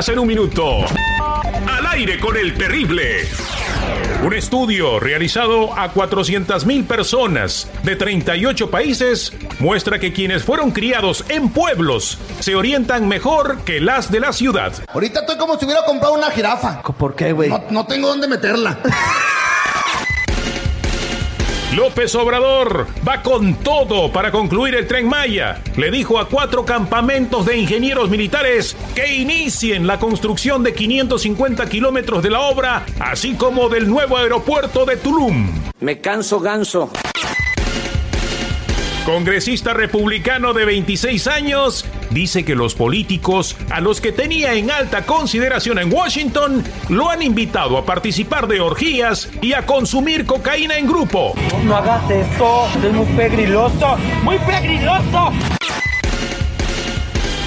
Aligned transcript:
24 0.00 0.06
horas 0.06 0.08
en 0.08 0.18
un 0.18 0.26
minuto. 0.26 0.78
Al 1.68 1.86
aire 1.86 2.18
con 2.18 2.36
el 2.36 2.56
terrible. 2.56 3.28
Un 4.24 4.32
estudio 4.34 4.98
realizado 4.98 5.72
a 5.78 5.92
400.000 5.92 6.86
personas 6.86 7.68
de 7.82 7.96
38 7.96 8.70
países 8.70 9.32
muestra 9.58 9.98
que 9.98 10.12
quienes 10.12 10.44
fueron 10.44 10.70
criados 10.70 11.24
en 11.28 11.50
pueblos 11.50 12.18
se 12.40 12.54
orientan 12.54 13.08
mejor 13.08 13.58
que 13.64 13.80
las 13.80 14.10
de 14.10 14.20
la 14.20 14.32
ciudad. 14.32 14.72
Ahorita 14.88 15.20
estoy 15.20 15.36
como 15.36 15.58
si 15.58 15.64
hubiera 15.66 15.84
comprado 15.84 16.14
una 16.14 16.30
jirafa. 16.30 16.82
¿Por 16.82 17.14
qué, 17.14 17.32
güey? 17.32 17.50
No, 17.50 17.64
no 17.70 17.86
tengo 17.86 18.08
dónde 18.08 18.28
meterla. 18.28 18.78
López 21.74 22.16
Obrador 22.16 22.88
va 23.06 23.22
con 23.22 23.54
todo 23.54 24.10
para 24.10 24.32
concluir 24.32 24.74
el 24.74 24.88
tren 24.88 25.08
Maya. 25.08 25.62
Le 25.76 25.92
dijo 25.92 26.18
a 26.18 26.28
cuatro 26.28 26.64
campamentos 26.64 27.46
de 27.46 27.58
ingenieros 27.58 28.10
militares 28.10 28.76
que 28.96 29.14
inicien 29.14 29.86
la 29.86 30.00
construcción 30.00 30.64
de 30.64 30.74
550 30.74 31.68
kilómetros 31.68 32.24
de 32.24 32.30
la 32.30 32.40
obra, 32.40 32.84
así 32.98 33.34
como 33.34 33.68
del 33.68 33.88
nuevo 33.88 34.16
aeropuerto 34.16 34.84
de 34.84 34.96
Tulum. 34.96 35.48
Me 35.78 36.00
canso 36.00 36.40
ganso. 36.40 36.90
Congresista 39.04 39.72
republicano 39.72 40.52
de 40.52 40.64
26 40.64 41.26
años 41.28 41.84
dice 42.10 42.44
que 42.44 42.54
los 42.54 42.74
políticos 42.74 43.56
a 43.70 43.80
los 43.80 44.00
que 44.00 44.12
tenía 44.12 44.54
en 44.54 44.70
alta 44.70 45.06
consideración 45.06 45.78
en 45.78 45.92
Washington 45.92 46.62
lo 46.88 47.08
han 47.08 47.22
invitado 47.22 47.78
a 47.78 47.84
participar 47.84 48.46
de 48.46 48.60
orgías 48.60 49.30
y 49.40 49.52
a 49.52 49.66
consumir 49.66 50.26
cocaína 50.26 50.78
en 50.78 50.86
grupo. 50.86 51.34
No 51.64 51.76
hagas 51.76 52.10
esto, 52.10 52.66
es 52.84 52.92
muy 52.92 53.06
pegriloso, 53.16 53.96
muy 54.22 54.38
pegriloso. 54.38 55.32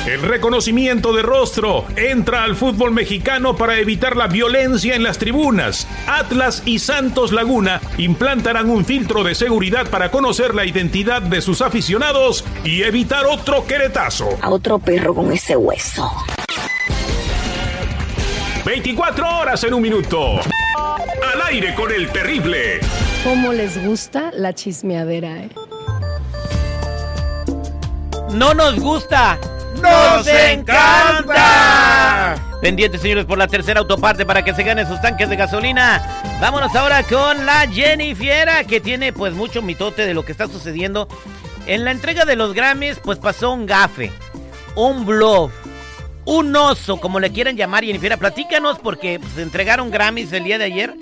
El 0.06 0.22
reconocimiento 0.22 1.14
de 1.14 1.22
rostro 1.22 1.86
entra 1.96 2.44
al 2.44 2.58
fútbol 2.58 2.92
mexicano 2.92 3.56
para 3.56 3.80
evitar 3.80 4.18
la 4.18 4.28
violencia 4.28 4.96
en 4.96 5.04
las 5.04 5.18
tribunas. 5.18 5.88
Atlas 6.08 6.62
y 6.66 6.80
Santos 6.80 7.32
Laguna 7.32 7.80
implantarán 7.98 8.70
un 8.70 8.84
filtro 8.84 9.24
de 9.24 9.34
seguridad 9.34 9.90
para 9.90 10.12
conocer 10.12 10.56
la 10.56 10.66
identidad 10.66 11.22
de 11.22 11.42
sus 11.42 11.62
aficionados 11.62 12.44
y 12.66 12.84
evitar 12.84 13.26
otro 13.26 13.66
queretazo. 13.66 14.28
A 14.42 14.50
otro 14.50 14.78
perro 14.78 15.16
con 15.16 15.32
ese 15.32 15.56
hueso. 15.56 16.12
24 18.66 19.40
horas 19.40 19.64
en 19.64 19.74
un 19.74 19.82
minuto. 19.82 20.42
Al 21.34 21.42
aire 21.48 21.74
con 21.76 21.90
el 21.94 22.10
terrible. 22.12 22.82
¿Cómo 23.24 23.54
les 23.54 23.82
gusta 23.86 24.32
la 24.34 24.52
chismeadera, 24.52 25.44
eh? 25.44 25.50
No 28.34 28.54
nos 28.54 28.78
gusta. 28.80 29.40
¡Nos 29.84 30.28
encanta! 30.28 32.36
Pendientes, 32.62 33.02
señores, 33.02 33.26
por 33.26 33.38
la 33.38 33.48
tercera 33.48 33.82
autoparte 33.82 34.26
para 34.26 34.44
que 34.44 34.54
se 34.54 34.64
ganen 34.64 34.88
sus 34.88 35.02
tanques 35.02 35.30
de 35.30 35.36
gasolina. 35.36 36.02
Vámonos 36.40 36.74
ahora 36.76 37.04
con 37.04 37.46
la 37.46 37.68
Jennifiera, 37.68 38.64
que 38.64 38.80
tiene 38.80 39.12
pues 39.12 39.34
mucho 39.34 39.62
mitote 39.62 40.06
de 40.06 40.14
lo 40.14 40.24
que 40.24 40.32
está 40.32 40.48
sucediendo. 40.48 41.10
En 41.66 41.84
la 41.84 41.92
entrega 41.92 42.24
de 42.24 42.38
los 42.38 42.54
Grammys, 42.54 43.00
pues 43.04 43.20
pasó 43.20 43.52
un 43.52 43.66
gafe, 43.66 44.14
un 44.76 45.06
bluff, 45.06 45.52
un 46.24 46.56
oso, 46.56 47.02
como 47.02 47.20
le 47.20 47.34
quieran 47.34 47.58
llamar, 47.58 47.84
Jennifiera. 47.84 48.16
Platícanos, 48.16 48.80
porque 48.80 49.20
pues, 49.20 49.38
entregaron 49.38 49.92
Grammys 49.92 50.32
el 50.32 50.46
día 50.46 50.58
de 50.58 50.66
ayer 50.66 50.94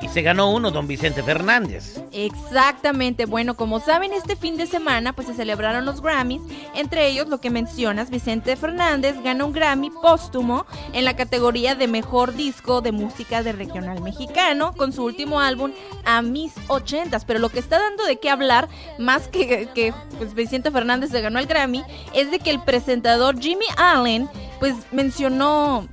y 0.00 0.08
se 0.08 0.22
ganó 0.22 0.50
uno, 0.50 0.70
don 0.70 0.86
Vicente 0.86 1.22
Fernández. 1.22 2.00
Exactamente. 2.12 3.24
Bueno, 3.24 3.56
como 3.56 3.80
saben, 3.80 4.12
este 4.12 4.36
fin 4.36 4.56
de 4.56 4.66
semana 4.66 5.12
pues 5.12 5.28
se 5.28 5.34
celebraron 5.34 5.86
los 5.86 6.02
Grammys. 6.02 6.42
Entre 6.74 7.08
ellos, 7.08 7.28
lo 7.28 7.40
que 7.40 7.50
mencionas, 7.50 8.10
Vicente 8.10 8.56
Fernández 8.56 9.16
ganó 9.22 9.46
un 9.46 9.52
Grammy 9.52 9.90
póstumo 9.90 10.66
en 10.92 11.04
la 11.04 11.16
categoría 11.16 11.74
de 11.74 11.88
Mejor 11.88 12.34
Disco 12.34 12.82
de 12.82 12.92
Música 12.92 13.42
de 13.42 13.52
Regional 13.52 14.02
Mexicano 14.02 14.74
con 14.74 14.92
su 14.92 15.04
último 15.04 15.40
álbum 15.40 15.72
A 16.04 16.20
Mis 16.20 16.52
Ochentas. 16.68 17.24
Pero 17.24 17.38
lo 17.38 17.48
que 17.48 17.58
está 17.58 17.78
dando 17.78 18.04
de 18.04 18.18
qué 18.18 18.28
hablar, 18.28 18.68
más 18.98 19.28
que 19.28 19.68
que 19.74 19.94
pues, 20.18 20.34
Vicente 20.34 20.70
Fernández 20.70 21.10
se 21.10 21.20
ganó 21.20 21.38
el 21.38 21.46
Grammy, 21.46 21.84
es 22.12 22.30
de 22.30 22.38
que 22.38 22.50
el 22.50 22.60
presentador 22.60 23.40
Jimmy 23.40 23.66
Allen 23.76 24.28
pues 24.58 24.74
mencionó 24.92 25.86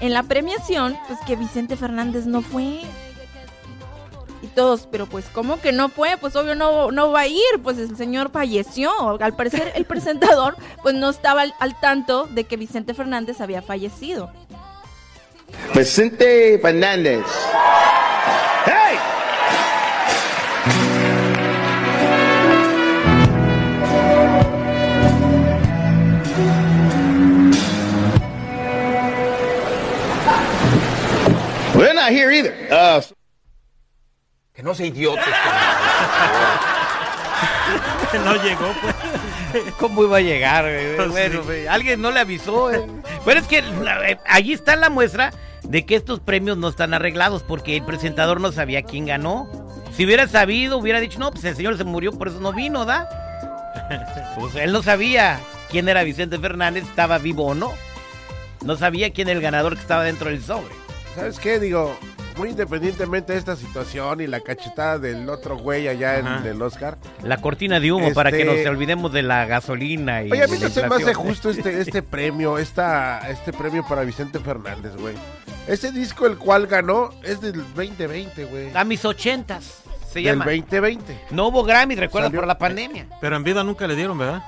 en 0.00 0.12
la 0.12 0.22
premiación 0.22 0.96
pues 1.06 1.18
que 1.26 1.36
Vicente 1.36 1.76
Fernández 1.76 2.26
no 2.26 2.42
fue 2.42 2.82
y 4.42 4.46
todos, 4.48 4.88
pero 4.90 5.06
pues 5.06 5.26
¿cómo 5.32 5.60
que 5.60 5.72
no 5.72 5.88
fue? 5.88 6.16
Pues 6.18 6.36
obvio 6.36 6.54
no, 6.54 6.90
no 6.90 7.10
va 7.10 7.20
a 7.20 7.26
ir, 7.26 7.42
pues 7.62 7.78
el 7.78 7.96
señor 7.96 8.30
falleció. 8.30 8.90
Al 9.20 9.34
parecer 9.34 9.72
el 9.74 9.84
presentador 9.86 10.56
pues 10.82 10.94
no 10.94 11.10
estaba 11.10 11.42
al, 11.42 11.54
al 11.60 11.78
tanto 11.80 12.26
de 12.26 12.44
que 12.44 12.56
Vicente 12.56 12.94
Fernández 12.94 13.40
había 13.40 13.62
fallecido. 13.62 14.30
Vicente 15.74 16.58
Fernández. 16.60 17.24
¡Hey! 18.64 18.98
We're 31.74 31.94
not 31.94 32.10
here 32.10 32.30
either. 32.32 32.54
Uh, 32.70 33.00
Que 34.58 34.64
no 34.64 34.74
sea 34.74 34.86
idiota. 34.86 35.22
no 38.24 38.34
llegó, 38.42 38.72
pues. 38.82 38.94
¿Cómo 39.78 40.02
iba 40.02 40.16
a 40.16 40.20
llegar? 40.20 40.64
güey? 40.64 41.08
Bueno, 41.10 41.44
güey, 41.44 41.68
alguien 41.68 42.02
no 42.02 42.10
le 42.10 42.18
avisó. 42.18 42.72
eh. 42.72 42.84
Pero 43.24 43.38
es 43.38 43.46
que 43.46 43.62
la- 43.62 44.10
eh, 44.10 44.18
allí 44.26 44.52
está 44.52 44.74
la 44.74 44.90
muestra 44.90 45.32
de 45.62 45.86
que 45.86 45.94
estos 45.94 46.18
premios 46.18 46.56
no 46.56 46.66
están 46.70 46.92
arreglados 46.92 47.44
porque 47.44 47.76
el 47.76 47.84
presentador 47.84 48.40
no 48.40 48.50
sabía 48.50 48.82
quién 48.82 49.06
ganó. 49.06 49.48
Si 49.96 50.04
hubiera 50.04 50.26
sabido, 50.26 50.76
hubiera 50.78 50.98
dicho, 50.98 51.20
no, 51.20 51.30
pues 51.30 51.44
el 51.44 51.54
señor 51.54 51.76
se 51.78 51.84
murió, 51.84 52.10
por 52.10 52.26
eso 52.26 52.40
no 52.40 52.52
vino, 52.52 52.84
¿da? 52.84 53.08
Pues 54.40 54.56
él 54.56 54.72
no 54.72 54.82
sabía 54.82 55.38
quién 55.70 55.88
era 55.88 56.02
Vicente 56.02 56.36
Fernández, 56.36 56.82
estaba 56.82 57.18
vivo 57.18 57.46
o 57.46 57.54
no. 57.54 57.72
No 58.64 58.76
sabía 58.76 59.12
quién 59.12 59.28
era 59.28 59.36
el 59.36 59.42
ganador 59.42 59.76
que 59.76 59.82
estaba 59.82 60.02
dentro 60.02 60.30
del 60.30 60.42
sobre. 60.42 60.74
¿Sabes 61.14 61.38
qué? 61.38 61.60
Digo, 61.60 61.96
muy 62.38 62.50
independientemente 62.50 63.32
de 63.32 63.38
esta 63.38 63.56
situación 63.56 64.20
y 64.20 64.26
la 64.26 64.40
cachetada 64.40 64.98
del 64.98 65.28
otro 65.28 65.56
güey 65.58 65.88
allá 65.88 66.18
en 66.18 66.26
el 66.46 66.62
Oscar. 66.62 66.96
La 67.22 67.38
cortina 67.38 67.80
de 67.80 67.92
humo 67.92 68.12
para 68.14 68.30
que 68.30 68.42
Este- 68.42 68.62
nos 68.64 68.66
olvidemos 68.70 69.12
de 69.12 69.22
la 69.22 69.44
gasolina 69.46 70.22
y 70.22 70.30
Oye, 70.32 70.44
a 70.44 70.46
mí 70.46 70.56
no 70.60 70.68
se 70.68 70.88
me 70.88 70.96
hace 70.96 71.14
justo 71.14 71.50
este, 71.50 71.80
este 71.80 72.02
premio, 72.02 72.58
esta, 72.58 73.28
este 73.28 73.52
premio 73.52 73.84
para 73.88 74.02
Vicente 74.02 74.38
Fernández, 74.38 74.92
güey. 74.96 75.14
Ese 75.66 75.92
disco 75.92 76.26
el 76.26 76.38
cual 76.38 76.66
ganó 76.66 77.10
es 77.22 77.40
del 77.40 77.56
2020, 77.74 78.44
güey. 78.46 78.70
A 78.74 78.84
mis 78.84 79.04
ochentas 79.04 79.82
se 80.10 80.20
Del 80.20 80.24
llama. 80.38 80.44
2020. 80.46 81.20
No 81.30 81.48
hubo 81.48 81.62
Grammy, 81.64 81.94
recuerda, 81.96 82.28
Salió- 82.28 82.40
por 82.40 82.46
la 82.48 82.56
pandemia. 82.56 83.06
Pero 83.20 83.36
en 83.36 83.44
vida 83.44 83.62
nunca 83.64 83.86
le 83.86 83.94
dieron, 83.94 84.16
¿verdad? 84.16 84.42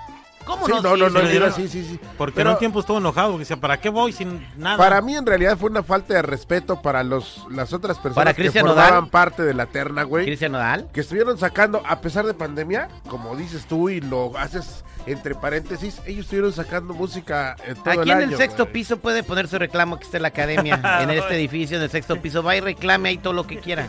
¿Cómo 0.51 0.67
Sí, 0.67 0.73
no? 0.73 0.83
no, 0.83 0.95
Sí, 0.95 1.01
no, 1.01 1.11
no, 1.11 1.21
dieron, 1.29 1.53
sí, 1.53 1.69
sí, 1.69 1.85
sí. 1.85 2.01
Porque 2.19 2.35
Pero 2.37 2.51
en 2.51 2.55
un 2.55 2.59
tiempo 2.59 2.81
estuvo 2.81 2.99
enojado, 2.99 3.31
porque 3.33 3.41
decía, 3.43 3.57
¿para 3.59 3.81
qué 3.81 3.89
voy 3.89 4.13
sin 4.13 4.47
nada? 4.57 4.77
Para 4.77 5.01
mí 5.01 5.17
en 5.17 5.25
realidad 5.27 5.57
fue 5.59 5.71
una 5.71 5.83
falta 5.83 6.15
de 6.15 6.23
respeto 6.23 6.81
para 6.83 7.03
los 7.05 7.47
las 7.51 7.73
otras 7.73 7.99
personas 7.99 8.15
¿Para 8.15 8.35
que 8.35 8.51
formaban 8.51 8.91
Nodal? 8.95 9.09
parte 9.11 9.43
de 9.43 9.55
la 9.55 9.67
terna, 9.67 10.03
güey. 10.03 10.25
Cristian 10.27 10.53
Nodal. 10.53 10.89
Que 10.93 11.01
estuvieron 11.01 11.39
sacando, 11.39 11.83
a 11.87 12.01
pesar 12.01 12.27
de 12.27 12.35
pandemia, 12.35 12.89
como 13.09 13.37
dices 13.37 13.67
tú 13.67 13.89
y 13.89 14.01
lo 14.01 14.37
haces 14.39 14.85
entre 15.07 15.35
paréntesis, 15.35 16.01
ellos 16.07 16.25
estuvieron 16.27 16.53
sacando 16.53 16.93
música 16.93 17.57
eh, 17.67 17.75
todo 17.75 17.91
Aquí 18.01 18.11
el 18.11 18.19
en 18.19 18.23
año, 18.25 18.31
el 18.33 18.37
sexto 18.37 18.65
güey. 18.65 18.73
piso 18.75 18.99
puede 18.99 19.23
poner 19.23 19.49
su 19.49 19.59
reclamo 19.59 19.99
que 19.99 20.05
está 20.05 20.19
en 20.19 20.23
la 20.23 20.29
academia, 20.29 20.81
en 21.03 21.11
este 21.11 21.37
edificio, 21.37 21.77
en 21.79 21.83
el 21.85 21.91
sexto 21.91 22.21
piso. 22.21 22.43
Va 22.43 22.57
y 22.57 22.61
reclame 22.61 23.09
ahí 23.09 23.19
todo 23.19 23.33
lo 23.33 23.47
que 23.47 23.59
quiera. 23.59 23.89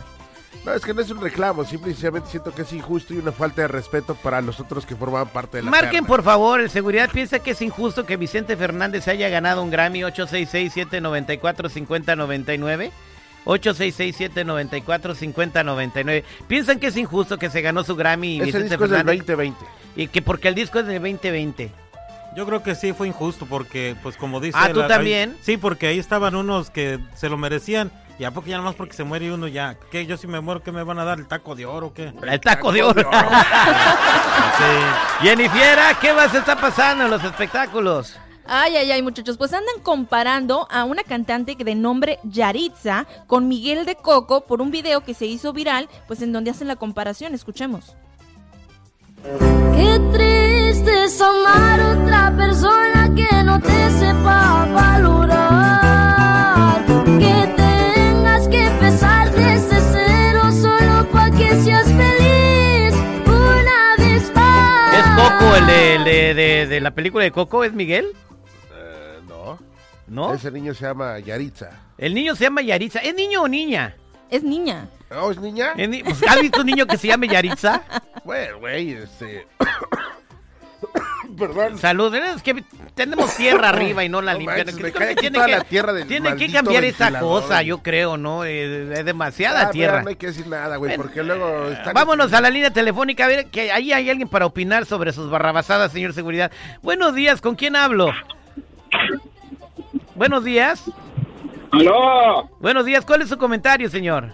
No, 0.64 0.72
es 0.72 0.82
que 0.82 0.94
no 0.94 1.00
es 1.00 1.10
un 1.10 1.20
reclamo, 1.20 1.64
simple 1.64 1.90
y 1.90 1.94
sencillamente 1.94 2.30
siento 2.30 2.54
que 2.54 2.62
es 2.62 2.72
injusto 2.72 3.12
y 3.14 3.18
una 3.18 3.32
falta 3.32 3.62
de 3.62 3.68
respeto 3.68 4.14
para 4.14 4.40
los 4.40 4.60
otros 4.60 4.86
que 4.86 4.94
formaban 4.94 5.28
parte 5.28 5.56
de 5.56 5.64
la 5.64 5.70
Marquen, 5.70 5.90
terna. 5.90 6.06
por 6.06 6.22
favor, 6.22 6.60
el 6.60 6.70
seguridad 6.70 7.10
piensa 7.10 7.40
que 7.40 7.50
es 7.50 7.60
injusto 7.62 8.06
que 8.06 8.16
Vicente 8.16 8.56
Fernández 8.56 9.08
haya 9.08 9.28
ganado 9.28 9.62
un 9.62 9.70
Grammy 9.70 10.02
866-794-5099. 10.02 12.90
866-794-5099. 13.44 16.22
Piensan 16.46 16.78
que 16.78 16.86
es 16.88 16.96
injusto 16.96 17.38
que 17.38 17.50
se 17.50 17.60
ganó 17.60 17.82
su 17.84 17.96
Grammy 17.96 18.36
Ese 18.36 18.44
Vicente 18.46 18.68
disco 18.68 18.84
es 18.84 18.90
del 18.90 18.98
Fernández. 19.00 19.26
2020. 19.26 19.58
Y 19.96 20.06
que 20.08 20.22
porque 20.22 20.48
el 20.48 20.54
disco 20.54 20.78
es 20.78 20.86
del 20.86 21.00
2020. 21.00 21.70
Yo 22.36 22.46
creo 22.46 22.62
que 22.62 22.74
sí 22.74 22.92
fue 22.94 23.08
injusto 23.08 23.44
porque, 23.46 23.94
pues 24.02 24.16
como 24.16 24.40
dice... 24.40 24.56
Ah, 24.58 24.70
¿tú 24.72 24.80
la- 24.80 24.88
también? 24.88 25.30
ahí- 25.32 25.36
sí, 25.42 25.56
porque 25.58 25.88
ahí 25.88 25.98
estaban 25.98 26.34
unos 26.34 26.70
que 26.70 26.98
se 27.14 27.28
lo 27.28 27.36
merecían. 27.36 27.90
Y 28.18 28.24
a 28.24 28.30
poco 28.30 28.46
ya 28.46 28.56
nomás 28.58 28.74
porque 28.74 28.94
se 28.94 29.04
muere 29.04 29.32
uno 29.32 29.48
ya. 29.48 29.76
¿Qué? 29.90 30.06
Yo 30.06 30.16
si 30.16 30.26
me 30.26 30.40
muero, 30.40 30.62
¿qué 30.62 30.70
me 30.70 30.82
van 30.82 30.98
a 30.98 31.04
dar? 31.04 31.18
¿El 31.18 31.26
taco 31.26 31.54
de 31.54 31.66
oro 31.66 31.88
o 31.88 31.94
qué? 31.94 32.12
El 32.22 32.40
taco 32.40 32.70
de 32.72 32.82
oro. 32.82 33.10
Jennifiera, 35.20 35.98
¿qué 36.00 36.12
más 36.12 36.34
está 36.34 36.56
pasando 36.56 37.04
en 37.04 37.10
los 37.10 37.24
espectáculos? 37.24 38.16
Ay, 38.44 38.76
ay, 38.76 38.90
ay, 38.90 39.02
muchachos, 39.02 39.38
pues 39.38 39.52
andan 39.52 39.80
comparando 39.82 40.66
a 40.70 40.84
una 40.84 41.04
cantante 41.04 41.54
de 41.54 41.74
nombre 41.74 42.18
Yaritza 42.24 43.06
con 43.26 43.48
Miguel 43.48 43.86
de 43.86 43.94
Coco 43.94 44.42
por 44.46 44.60
un 44.60 44.70
video 44.70 45.02
que 45.02 45.14
se 45.14 45.26
hizo 45.26 45.52
viral, 45.52 45.88
pues 46.08 46.22
en 46.22 46.32
donde 46.32 46.50
hacen 46.50 46.68
la 46.68 46.76
comparación. 46.76 47.34
Escuchemos. 47.34 47.96
Qué 49.22 50.00
triste 50.12 51.04
es 51.04 51.20
amar 51.20 51.80
a 51.80 51.92
otra 51.92 52.36
persona 52.36 53.14
que 53.14 53.42
no 53.44 53.60
te 53.60 53.90
sepa 53.90 54.66
valorar. 54.72 56.21
El 65.56 65.66
de, 65.66 65.94
el 65.94 66.04
de, 66.04 66.34
de- 66.34 66.66
de 66.66 66.80
la 66.80 66.90
película 66.92 67.24
de 67.24 67.30
Coco, 67.30 67.62
es 67.64 67.72
Miguel? 67.72 68.06
Eh, 68.74 69.20
no. 69.28 69.58
¿No? 70.06 70.34
Ese 70.34 70.50
niño 70.50 70.74
se 70.74 70.84
llama 70.86 71.18
Yaritza. 71.18 71.70
El 71.98 72.14
niño 72.14 72.34
se 72.34 72.44
llama 72.44 72.62
Yaritza. 72.62 73.00
¿Es 73.00 73.14
niño 73.14 73.42
o 73.42 73.48
niña? 73.48 73.94
Es 74.30 74.42
niña. 74.42 74.88
¿Oh, 75.10 75.30
es 75.30 75.38
niña? 75.38 75.72
¿Es 75.76 75.88
ni- 75.88 76.02
pues, 76.02 76.22
¿Has 76.26 76.40
visto 76.40 76.60
un 76.60 76.66
niño 76.66 76.86
que 76.86 76.96
se 76.96 77.08
llame 77.08 77.28
Yaritza? 77.28 77.82
Bueno, 78.24 78.60
güey, 78.60 78.92
este... 78.92 79.46
Perdón. 81.48 81.78
Salud, 81.78 82.14
es 82.14 82.42
que 82.42 82.62
tenemos 82.94 83.34
tierra 83.36 83.68
arriba 83.70 84.04
y 84.04 84.08
no 84.08 84.20
la 84.22 84.32
No 84.34 84.38
limpian. 84.38 84.58
manches, 84.66 84.76
Que- 84.76 84.82
me 84.82 84.92
creo 84.92 84.98
cae 85.06 85.06
que 85.08 85.12
aquí 85.12 85.30
tiene 85.30 85.44
que, 85.46 85.52
la 85.52 85.64
tierra 85.64 85.92
del 85.92 86.06
tiene 86.08 86.24
que 86.30 86.34
maldito 86.34 86.52
cambiar 86.54 86.84
esa 86.84 87.18
cosa, 87.20 87.62
yo 87.62 87.82
creo, 87.82 88.16
¿no? 88.16 88.44
Eh, 88.44 88.92
Es 88.94 89.04
demasiada 89.04 89.62
Ah, 89.68 89.70
tierra. 89.70 89.92
mira, 89.92 90.02
no 90.04 90.08
hay 90.10 90.16
que 90.16 90.26
decir 90.28 90.46
nada, 90.46 90.76
güey, 90.76 90.96
porque 90.96 91.22
luego... 91.22 91.68
están- 91.68 91.94
Vámonos 91.94 92.32
a 92.32 92.40
la 92.40 92.50
línea 92.50 92.70
telefónica, 92.70 93.24
a 93.24 93.28
ver, 93.28 93.46
que 93.46 93.72
ahí 93.72 93.92
hay 93.92 94.08
alguien 94.10 94.28
para 94.28 94.46
opinar 94.46 94.86
sobre 94.86 95.12
sus 95.12 95.30
barrabasadas, 95.30 95.92
señor 95.92 96.12
seguridad. 96.12 96.50
Buenos 96.82 97.14
días, 97.14 97.40
¿con 97.40 97.54
quién 97.56 97.76
hablo? 97.76 98.10
Buenos 100.14 100.44
días. 100.44 100.84
¡Aló! 101.70 102.50
Buenos 102.60 102.84
días, 102.84 103.04
¿cuál 103.04 103.22
es 103.22 103.28
su 103.28 103.38
comentario, 103.38 103.88
señor? 103.88 104.30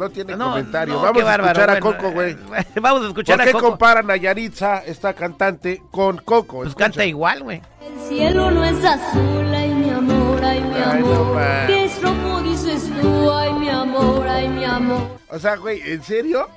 No 0.00 0.08
tiene 0.10 0.34
No, 0.34 0.48
comentario. 0.50 0.94
no, 0.94 1.02
Vamos 1.02 1.22
a 1.22 1.24
bárbaro, 1.26 1.52
escuchar 1.52 1.70
a 1.70 1.80
bueno, 1.80 1.96
Coco, 1.98 2.12
güey. 2.12 2.36
Vamos 2.80 3.02
a 3.04 3.08
escuchar 3.08 3.36
¿Por 3.36 3.42
a 3.42 3.46
qué 3.46 3.52
Coco. 3.52 3.66
comparan 3.68 4.10
a 4.10 4.16
Yaritza, 4.16 4.78
esta 4.86 5.12
cantante, 5.12 5.82
con 5.90 6.16
Coco? 6.18 6.62
Pues 6.62 6.74
canta 6.74 7.04
igual, 7.04 7.42
güey. 7.42 7.60
El 7.82 8.00
cielo 8.08 8.50
no 8.50 8.64
es 8.64 8.82
azul, 8.82 9.54
ay 9.54 9.74
mi 9.74 9.90
amor, 9.90 10.42
ay 10.42 10.60
mi 10.62 10.74
Ay, 10.74 11.00
no 11.02 11.12
amor. 11.12 11.34
más. 11.34 11.66
¿Qué 11.66 11.84
es 11.84 12.02
rojo 12.02 12.40
dices 12.40 12.90
tú, 13.00 13.30
ay 13.30 13.52
mi 13.52 13.68
amor, 13.68 14.26
ay 14.26 14.48
mi 14.48 14.64
amor? 14.64 15.02
O 15.28 15.38
sea, 15.38 15.56
güey, 15.56 15.80
¿en 15.84 16.02
serio? 16.02 16.48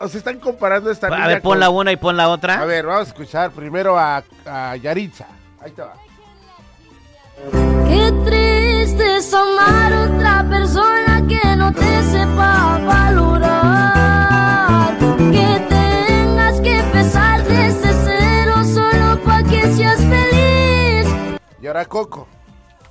O 0.00 0.08
sea, 0.08 0.18
están 0.18 0.38
comparando 0.40 0.90
esta 0.90 1.08
A 1.08 1.26
ver, 1.28 1.42
pon 1.42 1.52
con- 1.52 1.60
la 1.60 1.68
una 1.70 1.92
y 1.92 1.96
pon 1.96 2.16
la 2.16 2.28
otra. 2.30 2.60
A 2.60 2.64
ver, 2.64 2.86
vamos 2.86 3.08
a 3.08 3.10
escuchar 3.10 3.50
primero 3.50 3.98
a, 3.98 4.22
a 4.46 4.76
Yaritza. 4.76 5.26
Ahí 5.60 5.70
te 5.72 5.82
va. 5.82 5.92
Qué 7.88 8.12
triste 8.24 8.65
es 8.94 9.34
amar 9.34 9.92
a 9.92 10.04
otra 10.04 10.46
persona 10.48 11.22
que 11.28 11.56
no 11.56 11.72
te 11.72 12.02
sepa 12.04 12.78
valorar. 12.86 14.06
Que 15.32 15.60
tengas 15.68 16.60
que 16.60 16.78
empezar 16.78 17.42
desde 17.44 17.92
cero 18.04 18.64
solo 18.64 19.20
para 19.24 19.42
que 19.42 19.62
seas 19.72 19.98
feliz. 20.00 21.08
Y 21.60 21.66
ahora 21.66 21.84
Coco. 21.84 22.28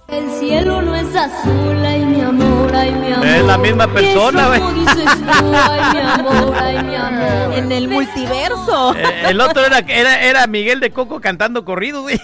El 0.08 0.30
cielo 0.40 0.84
no 0.84 0.96
es 0.96 1.16
azul, 1.16 1.84
ay 1.84 2.06
mi 2.06 2.22
amor, 2.22 2.76
ay 2.76 2.92
mi 2.94 3.12
amor. 3.12 3.26
Es 3.26 3.44
la 3.44 3.58
misma 3.58 3.88
¿Qué 3.92 4.00
es 4.00 4.14
persona, 4.14 4.48
güey. 4.50 4.74
dices 4.76 5.06
tú, 5.40 5.52
ay 5.56 5.82
mi 5.94 6.00
amor, 6.00 6.56
ay 6.60 6.84
mi 6.84 6.96
amor. 6.96 7.54
En 7.58 7.72
el 7.72 7.88
multiverso. 7.88 8.94
Eh, 8.96 9.30
el 9.30 9.42
otro 9.42 9.66
era, 9.66 9.80
era, 9.80 10.22
era 10.22 10.46
Miguel 10.46 10.80
de 10.80 10.92
Coco 10.92 11.20
cantando 11.22 11.66
corrido, 11.66 12.04
güey. 12.04 12.22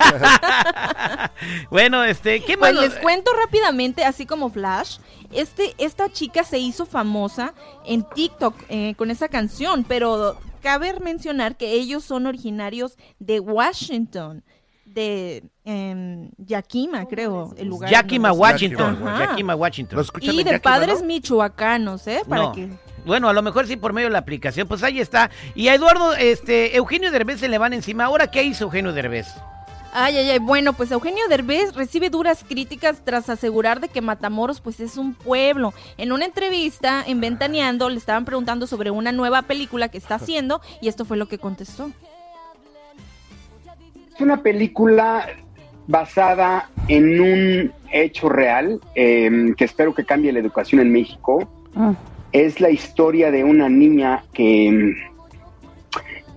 bueno, 1.70 2.04
este, 2.04 2.40
¿qué 2.40 2.56
más? 2.56 2.72
Pues 2.72 2.90
les 2.90 2.98
cuento 2.98 3.30
rápidamente, 3.32 4.04
así 4.04 4.26
como 4.26 4.50
Flash, 4.50 4.98
este, 5.32 5.74
esta 5.78 6.10
chica 6.10 6.44
se 6.44 6.58
hizo 6.58 6.86
famosa 6.86 7.54
en 7.84 8.02
TikTok 8.02 8.54
eh, 8.68 8.94
con 8.96 9.10
esa 9.10 9.28
canción, 9.28 9.84
pero 9.84 10.36
cabe 10.62 10.98
mencionar 11.00 11.56
que 11.56 11.72
ellos 11.72 12.04
son 12.04 12.26
originarios 12.26 12.96
de 13.18 13.40
Washington, 13.40 14.42
de 14.84 15.44
em, 15.64 16.30
Yakima, 16.38 17.06
creo, 17.06 17.54
el 17.56 17.68
lugar. 17.68 17.90
Yakima, 17.90 18.32
Washington. 18.32 18.98
Yakima, 19.18 19.54
Washington. 19.54 20.04
Y 20.20 20.42
de 20.42 20.58
padres 20.58 21.02
michoacanos, 21.02 22.06
¿eh? 22.06 22.22
Para 22.28 22.42
No. 22.42 22.52
que... 22.52 22.68
Bueno, 23.06 23.28
a 23.28 23.32
lo 23.32 23.40
mejor 23.40 23.66
sí 23.66 23.76
por 23.76 23.92
medio 23.92 24.08
de 24.08 24.12
la 24.12 24.18
aplicación. 24.18 24.68
Pues 24.68 24.82
ahí 24.82 25.00
está. 25.00 25.30
Y 25.54 25.68
a 25.68 25.74
Eduardo, 25.74 26.14
este, 26.14 26.76
Eugenio 26.76 27.10
Derbez 27.10 27.40
se 27.40 27.48
le 27.48 27.56
van 27.56 27.72
encima. 27.72 28.04
Ahora, 28.04 28.30
¿qué 28.30 28.42
hizo 28.42 28.64
Eugenio 28.64 28.92
Derbez? 28.92 29.26
Ay, 29.92 30.16
ay, 30.16 30.30
ay. 30.30 30.38
Bueno, 30.38 30.72
pues 30.72 30.92
Eugenio 30.92 31.26
Derbez 31.28 31.74
recibe 31.74 32.10
duras 32.10 32.44
críticas 32.46 33.02
tras 33.04 33.28
asegurar 33.28 33.80
de 33.80 33.88
que 33.88 34.00
Matamoros 34.00 34.60
pues 34.60 34.78
es 34.78 34.96
un 34.96 35.14
pueblo. 35.14 35.74
En 35.98 36.12
una 36.12 36.24
entrevista 36.24 37.02
en 37.06 37.20
Ventaneando 37.20 37.88
le 37.88 37.96
estaban 37.96 38.24
preguntando 38.24 38.66
sobre 38.66 38.90
una 38.90 39.10
nueva 39.10 39.42
película 39.42 39.88
que 39.88 39.98
está 39.98 40.16
haciendo 40.16 40.60
y 40.80 40.88
esto 40.88 41.04
fue 41.04 41.16
lo 41.16 41.26
que 41.26 41.38
contestó. 41.38 41.90
Es 44.14 44.20
una 44.20 44.42
película 44.42 45.26
basada 45.88 46.70
en 46.86 47.20
un 47.20 47.72
hecho 47.90 48.28
real 48.28 48.80
eh, 48.94 49.52
que 49.56 49.64
espero 49.64 49.92
que 49.92 50.04
cambie 50.04 50.32
la 50.32 50.38
educación 50.38 50.80
en 50.80 50.92
México. 50.92 51.50
Es 52.30 52.60
la 52.60 52.70
historia 52.70 53.32
de 53.32 53.42
una 53.42 53.68
niña 53.68 54.22
que, 54.32 54.94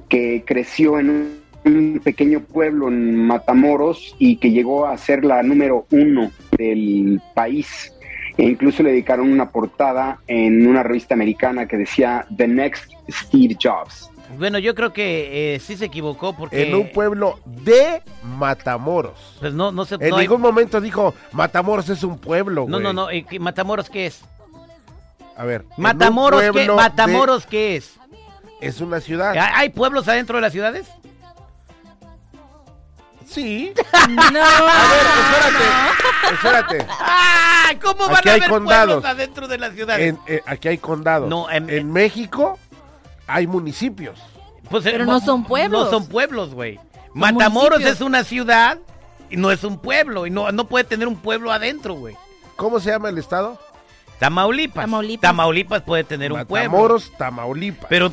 que 0.09 0.43
creció 0.43 0.97
en 0.99 1.09
un, 1.11 1.42
un 1.65 2.01
pequeño 2.03 2.41
pueblo 2.41 2.87
en 2.89 3.15
Matamoros 3.25 4.15
y 4.19 4.37
que 4.37 4.51
llegó 4.51 4.85
a 4.87 4.97
ser 4.97 5.23
la 5.23 5.41
número 5.43 5.85
uno 5.91 6.31
del 6.57 7.21
país. 7.33 7.93
E 8.37 8.43
incluso 8.43 8.81
le 8.81 8.89
dedicaron 8.91 9.31
una 9.31 9.49
portada 9.51 10.19
en 10.27 10.65
una 10.65 10.81
revista 10.81 11.13
americana 11.13 11.67
que 11.67 11.77
decía 11.77 12.25
The 12.35 12.47
Next 12.47 12.91
Steve 13.09 13.55
Jobs. 13.61 14.09
Bueno, 14.39 14.57
yo 14.57 14.73
creo 14.73 14.91
que 14.91 15.53
eh, 15.55 15.59
sí 15.59 15.77
se 15.77 15.85
equivocó 15.85 16.35
porque... 16.35 16.63
En 16.67 16.73
un 16.73 16.91
pueblo 16.91 17.39
de 17.45 18.01
Matamoros. 18.23 19.37
Pues 19.39 19.53
no, 19.53 19.71
no 19.71 19.85
se... 19.85 19.95
En 19.95 20.09
no 20.09 20.15
hay- 20.15 20.23
ningún 20.23 20.41
momento 20.41 20.81
dijo, 20.81 21.13
Matamoros 21.31 21.87
es 21.89 22.03
un 22.03 22.17
pueblo, 22.17 22.65
No, 22.67 22.77
güey. 22.77 22.83
no, 22.83 22.93
no. 22.93 23.11
eh, 23.11 23.23
¿qué- 23.29 23.39
¿Matamoros 23.39 23.89
qué 23.91 24.07
es? 24.07 24.21
A 25.37 25.45
ver. 25.45 25.65
¿Matamoros 25.77 26.41
qué, 26.51 26.67
¿Matamoros 26.69 27.45
qué 27.45 27.75
es? 27.75 27.99
Es 28.61 28.81
una 28.81 28.99
ciudad. 29.01 29.33
¿Hay 29.33 29.51
hay 29.55 29.69
pueblos 29.69 30.07
adentro 30.07 30.37
de 30.37 30.41
las 30.41 30.53
ciudades? 30.53 30.87
Sí. 33.33 33.73
No. 34.31 34.39
Espérate. 36.31 36.85
¡Ay! 36.99 37.75
¿Cómo 37.77 38.07
van 38.07 38.17
Aquí 38.17 38.29
a 38.29 38.33
hay 38.33 38.39
haber 38.39 38.49
condados. 38.49 38.93
pueblos 39.01 39.05
adentro 39.11 39.47
de 39.47 39.57
las 39.57 39.73
ciudades? 39.73 40.09
En- 40.09 40.19
eh, 40.27 40.41
aquí 40.45 40.67
hay 40.67 40.77
condados. 40.77 41.29
No, 41.29 41.49
en, 41.49 41.91
México 41.91 42.59
hay 43.27 43.47
municipios. 43.47 44.19
Pues, 44.69 44.85
eh, 44.85 44.89
Pero 44.91 45.05
no 45.05 45.19
son 45.19 45.43
pueblos. 45.43 45.85
No 45.85 45.89
son 45.89 46.07
pueblos, 46.07 46.53
güey. 46.53 46.79
Matamoros 47.13 47.71
municipios. 47.79 47.95
es 47.95 48.01
una 48.01 48.23
ciudad 48.23 48.77
y 49.29 49.37
no 49.37 49.51
es 49.51 49.63
un 49.63 49.79
pueblo. 49.79 50.25
Y 50.25 50.29
no, 50.29 50.51
no 50.51 50.65
puede 50.67 50.83
tener 50.85 51.07
un 51.07 51.17
pueblo 51.17 51.51
adentro, 51.51 51.93
güey. 51.95 52.15
¿Cómo 52.55 52.79
se 52.79 52.89
llama 52.91 53.09
el 53.09 53.17
estado? 53.17 53.59
Tamaulipas. 54.23 54.85
Tamaulipas. 55.21 55.81
puede 55.81 56.03
tener 56.05 56.31
un 56.31 56.45
pueblo. 56.45 56.69
Matamoros, 56.69 57.11
Tamaulipas. 57.17 57.87
Pero 57.89 58.11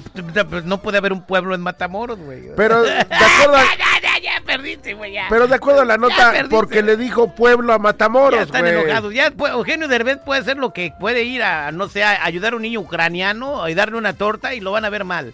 no 0.64 0.79
puede 0.83 0.99
haber 0.99 1.12
un 1.12 1.23
pueblo 1.23 1.55
en 1.55 1.61
Matamoros, 1.61 2.19
güey. 2.19 2.50
Pero 2.57 2.83
de 2.83 2.99
acuerdo 3.00 3.57
a, 3.57 3.64
ya, 3.79 4.00
ya, 4.02 4.19
ya 4.21 4.43
perdiste, 4.45 4.95
güey, 4.95 5.12
ya. 5.12 5.26
pero 5.31 5.47
de 5.47 5.55
acuerdo 5.55 5.83
a 5.83 5.85
la 5.85 5.97
nota, 5.97 6.33
porque 6.50 6.83
le 6.83 6.97
dijo 6.97 7.35
pueblo 7.35 7.73
a 7.73 7.79
Matamoros, 7.79 8.40
Ya 8.40 8.43
están 8.43 8.62
güey. 8.62 8.75
enojados. 8.75 9.14
Ya 9.14 9.31
pues, 9.31 9.52
Eugenio 9.52 9.87
Derbez 9.87 10.19
puede 10.19 10.40
hacer 10.40 10.57
lo 10.57 10.73
que 10.73 10.93
puede 10.99 11.23
ir 11.23 11.43
a, 11.43 11.71
no 11.71 11.88
sé, 11.88 12.02
a 12.02 12.25
ayudar 12.25 12.55
a 12.55 12.57
un 12.57 12.62
niño 12.62 12.81
ucraniano 12.81 13.69
y 13.69 13.75
darle 13.75 13.97
una 13.97 14.14
torta 14.14 14.52
y 14.55 14.61
lo 14.61 14.73
van 14.73 14.85
a 14.85 14.90
ver 14.90 15.05
mal. 15.05 15.33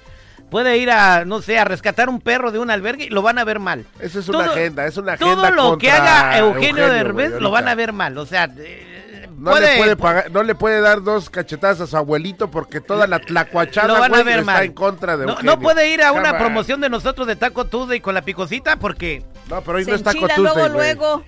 Puede 0.51 0.77
ir 0.77 0.91
a, 0.91 1.25
no 1.25 1.43
sé, 1.43 1.59
a 1.59 1.65
rescatar 1.65 2.09
un 2.09 2.21
perro 2.21 2.53
de 2.53 2.59
un 2.59 2.71
albergue 2.71 3.05
y 3.05 3.09
lo 3.09 3.21
van 3.23 3.39
a 3.39 3.45
ver 3.45 3.59
mal. 3.59 3.85
Esa 3.99 4.21
es 4.21 4.29
una 4.29 4.45
agenda, 4.45 4.87
es 4.87 4.97
una 4.97 5.15
agenda 5.15 5.35
Todo 5.35 5.71
lo 5.71 5.79
que 5.79 5.91
haga 5.91 6.39
Eugenio, 6.39 6.85
Eugenio, 6.85 6.89
Derbez 6.89 7.31
güey, 7.31 7.43
lo 7.43 7.51
van 7.51 7.67
a 7.67 7.75
ver 7.75 7.93
mal. 7.93 8.17
O 8.19 8.27
sea, 8.27 8.49
eh, 8.57 8.96
No 9.39 9.51
puede, 9.51 9.73
le 9.73 9.77
puede 9.79 9.97
pagar, 9.97 10.31
no 10.31 10.43
le 10.43 10.55
puede 10.55 10.81
dar 10.81 11.03
dos 11.03 11.29
cachetadas 11.29 11.81
a 11.83 11.87
su 11.87 11.97
abuelito 11.97 12.51
porque 12.51 12.81
toda 12.81 13.07
la 13.07 13.19
tlacuachada 13.19 13.89
lo 13.89 13.95
van 14.01 14.05
a 14.05 14.09
güey, 14.09 14.25
ver 14.25 14.39
está 14.41 14.65
en 14.65 14.73
contra 14.73 15.17
de 15.19 15.27
no, 15.27 15.33
Eugenio. 15.33 15.53
no 15.53 15.61
puede 15.61 15.93
ir 15.93 16.03
a 16.03 16.13
una 16.13 16.27
Jamás. 16.27 16.43
promoción 16.43 16.81
de 16.81 16.89
nosotros 16.89 17.27
de 17.27 17.37
Taco 17.37 17.67
Tuesday 17.67 18.01
con 18.01 18.15
la 18.15 18.23
picosita 18.23 18.77
porque... 18.77 19.25
No, 19.51 19.61
pero 19.61 19.77
hoy 19.79 19.85
Se 19.85 19.91
no 19.91 19.97
enchila 19.99 20.27
Taco 20.29 20.43
luego, 20.43 20.55
Tuesday, 20.55 20.95
güey. 20.95 20.95
luego. 20.95 21.25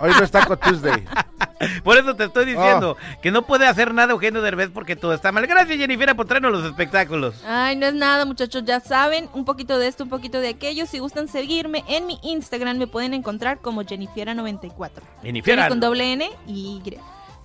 Hoy 0.00 0.10
no 0.16 0.24
está 0.24 0.40
Taco 0.40 0.56
Tuesday. 0.58 1.04
Por 1.84 1.96
eso 1.96 2.14
te 2.16 2.24
estoy 2.24 2.44
diciendo 2.46 2.96
Oh. 3.00 3.20
que 3.22 3.30
no 3.30 3.42
puede 3.42 3.66
hacer 3.66 3.94
nada 3.94 4.12
Eugenio 4.12 4.42
Derbez 4.42 4.70
porque 4.72 4.96
todo 4.96 5.14
está 5.14 5.32
mal. 5.32 5.46
Gracias, 5.46 5.78
Jennifer, 5.78 6.14
por 6.16 6.26
traernos 6.26 6.52
los 6.52 6.64
espectáculos. 6.64 7.34
Ay, 7.46 7.76
no 7.76 7.86
es 7.86 7.94
nada, 7.94 8.24
muchachos, 8.24 8.64
ya 8.64 8.80
saben, 8.80 9.28
un 9.34 9.44
poquito 9.44 9.78
de 9.78 9.86
esto, 9.88 10.04
un 10.04 10.10
poquito 10.10 10.40
de 10.40 10.48
aquello. 10.48 10.86
Si 10.86 10.98
gustan 10.98 11.28
seguirme 11.28 11.84
en 11.88 12.06
mi 12.06 12.18
Instagram, 12.22 12.78
me 12.78 12.86
pueden 12.86 13.14
encontrar 13.14 13.58
como 13.60 13.82
Jennifiera94. 13.82 14.90
Jennifiera. 15.22 15.68
Con 15.68 15.80
doble 15.80 16.12
N 16.12 16.30
y 16.46 16.80
Y. 16.84 16.96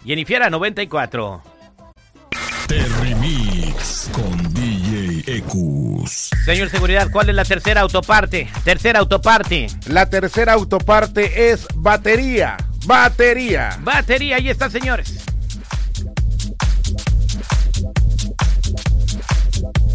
Jennifiera 0.06 0.50
94. 0.50 1.42
Terrimix 2.68 4.10
con 4.14 4.54
DJ 4.54 5.38
Ecus. 5.38 6.30
Señor 6.46 6.70
Seguridad, 6.70 7.08
¿cuál 7.12 7.30
es 7.30 7.36
la 7.36 7.46
tercera 7.46 7.82
autoparte? 7.82 8.50
Tercera 8.64 9.00
autoparte. 9.00 9.68
La 9.88 10.10
tercera 10.10 10.54
autoparte 10.54 11.52
es 11.52 11.66
batería. 11.76 12.58
Batería. 12.88 13.78
Batería, 13.82 14.38
ahí 14.38 14.50
está, 14.50 14.70
señores. 14.70 15.14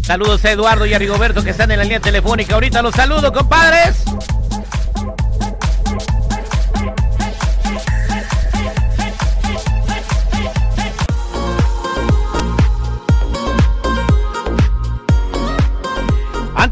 Saludos 0.03 0.45
a 0.45 0.51
Eduardo 0.51 0.85
y 0.85 0.93
a 0.93 0.99
Rigoberto 0.99 1.43
que 1.43 1.49
están 1.49 1.71
en 1.71 1.79
la 1.79 1.83
línea 1.85 1.99
telefónica. 1.99 2.53
Ahorita 2.53 2.83
los 2.83 2.93
saludo, 2.93 3.33
compadres. 3.33 4.03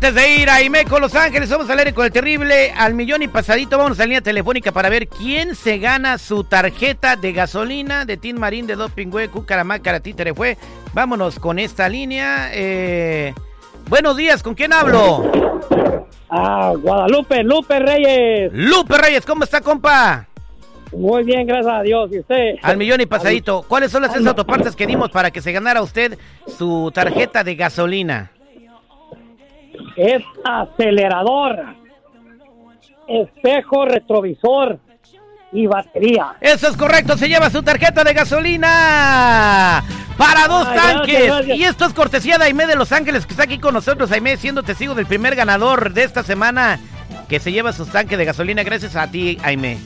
Antes 0.04 0.16
de 0.16 0.36
ir 0.36 0.50
a 0.50 0.64
Imeco 0.64 1.00
Los 1.00 1.14
Ángeles, 1.14 1.48
vamos 1.52 1.70
a 1.70 1.76
leer 1.76 1.94
con 1.94 2.04
el 2.04 2.12
terrible 2.12 2.72
al 2.76 2.96
millón 2.96 3.22
y 3.22 3.28
pasadito. 3.28 3.78
Vamos 3.78 4.00
a 4.00 4.02
la 4.02 4.06
línea 4.08 4.22
telefónica 4.22 4.72
para 4.72 4.90
ver 4.90 5.08
quién 5.08 5.54
se 5.54 5.78
gana 5.78 6.18
su 6.18 6.44
tarjeta 6.44 7.16
de 7.16 7.32
gasolina 7.34 8.04
de 8.04 8.18
Tin 8.18 8.40
Marín 8.40 8.66
de 8.66 8.76
Dopingüe, 8.76 9.28
Cucaramá, 9.28 9.78
Títere 9.78 10.34
fue. 10.34 10.58
Vámonos 10.96 11.38
con 11.38 11.60
esta 11.60 11.88
línea. 11.88 12.50
Eh, 12.52 13.36
buenos 13.90 14.18
días, 14.18 14.42
¿con 14.42 14.56
quién 14.56 14.74
hablo? 14.74 15.32
Ah, 16.32 16.74
Guadalupe, 16.82 17.44
Lupe 17.44 17.78
Reyes. 17.78 18.50
Lupe 18.54 18.98
Reyes, 18.98 19.24
¿cómo 19.24 19.44
está, 19.44 19.62
compa? 19.62 20.28
Muy 20.94 21.24
bien, 21.24 21.46
gracias 21.46 21.76
a 21.76 21.84
Dios. 21.84 22.10
¿Y 22.12 22.22
usted? 22.22 22.56
Al 22.64 22.78
millón 22.78 23.02
y 23.02 23.06
pasadito. 23.06 23.62
¿Cuáles 23.68 23.92
son 23.92 24.02
las 24.02 24.12
tres 24.12 24.26
autopartes 24.26 24.76
que 24.76 24.88
dimos 24.88 25.12
para 25.12 25.30
que 25.30 25.44
se 25.44 25.52
ganara 25.52 25.84
usted 25.84 26.18
su 26.58 26.92
tarjeta 26.92 27.44
de 27.44 27.54
gasolina? 27.54 28.32
Es 29.96 30.24
acelerador, 30.44 31.76
espejo 33.08 33.86
retrovisor 33.86 34.80
y 35.52 35.68
batería. 35.68 36.36
Eso 36.40 36.68
es 36.68 36.78
correcto, 36.78 37.18
se 37.18 37.28
lleva 37.28 37.50
su 37.50 37.62
tarjeta 37.62 38.04
de 38.04 38.14
gasolina 38.14 39.84
para 40.18 40.48
dos 40.48 40.66
tanques. 40.74 41.26
gracias, 41.26 41.28
gracias. 41.28 41.58
Y 41.58 41.64
esto 41.64 41.86
es 41.86 41.94
cortesía 41.94 42.38
de 42.38 42.46
Aime 42.46 42.66
de 42.68 42.76
Los 42.76 42.92
Ángeles, 42.92 43.26
que 43.26 43.34
está 43.34 43.44
aquí 43.44 43.60
con 43.60 43.74
nosotros. 43.74 44.12
Aime 44.12 44.38
siendo 44.38 44.64
testigo 44.64 44.96
del 44.96 45.06
primer 45.06 45.36
ganador 45.36 45.94
de 45.94 46.04
esta 46.04 46.24
semana 46.24 46.80
que 47.28 47.40
se 47.40 47.52
lleva 47.52 47.74
sus 47.74 47.90
tanques 47.90 48.18
de 48.18 48.26
gasolina. 48.26 48.64
Gracias 48.64 48.96
a 48.96 49.10
ti, 49.10 49.38
Aime. 49.44 49.78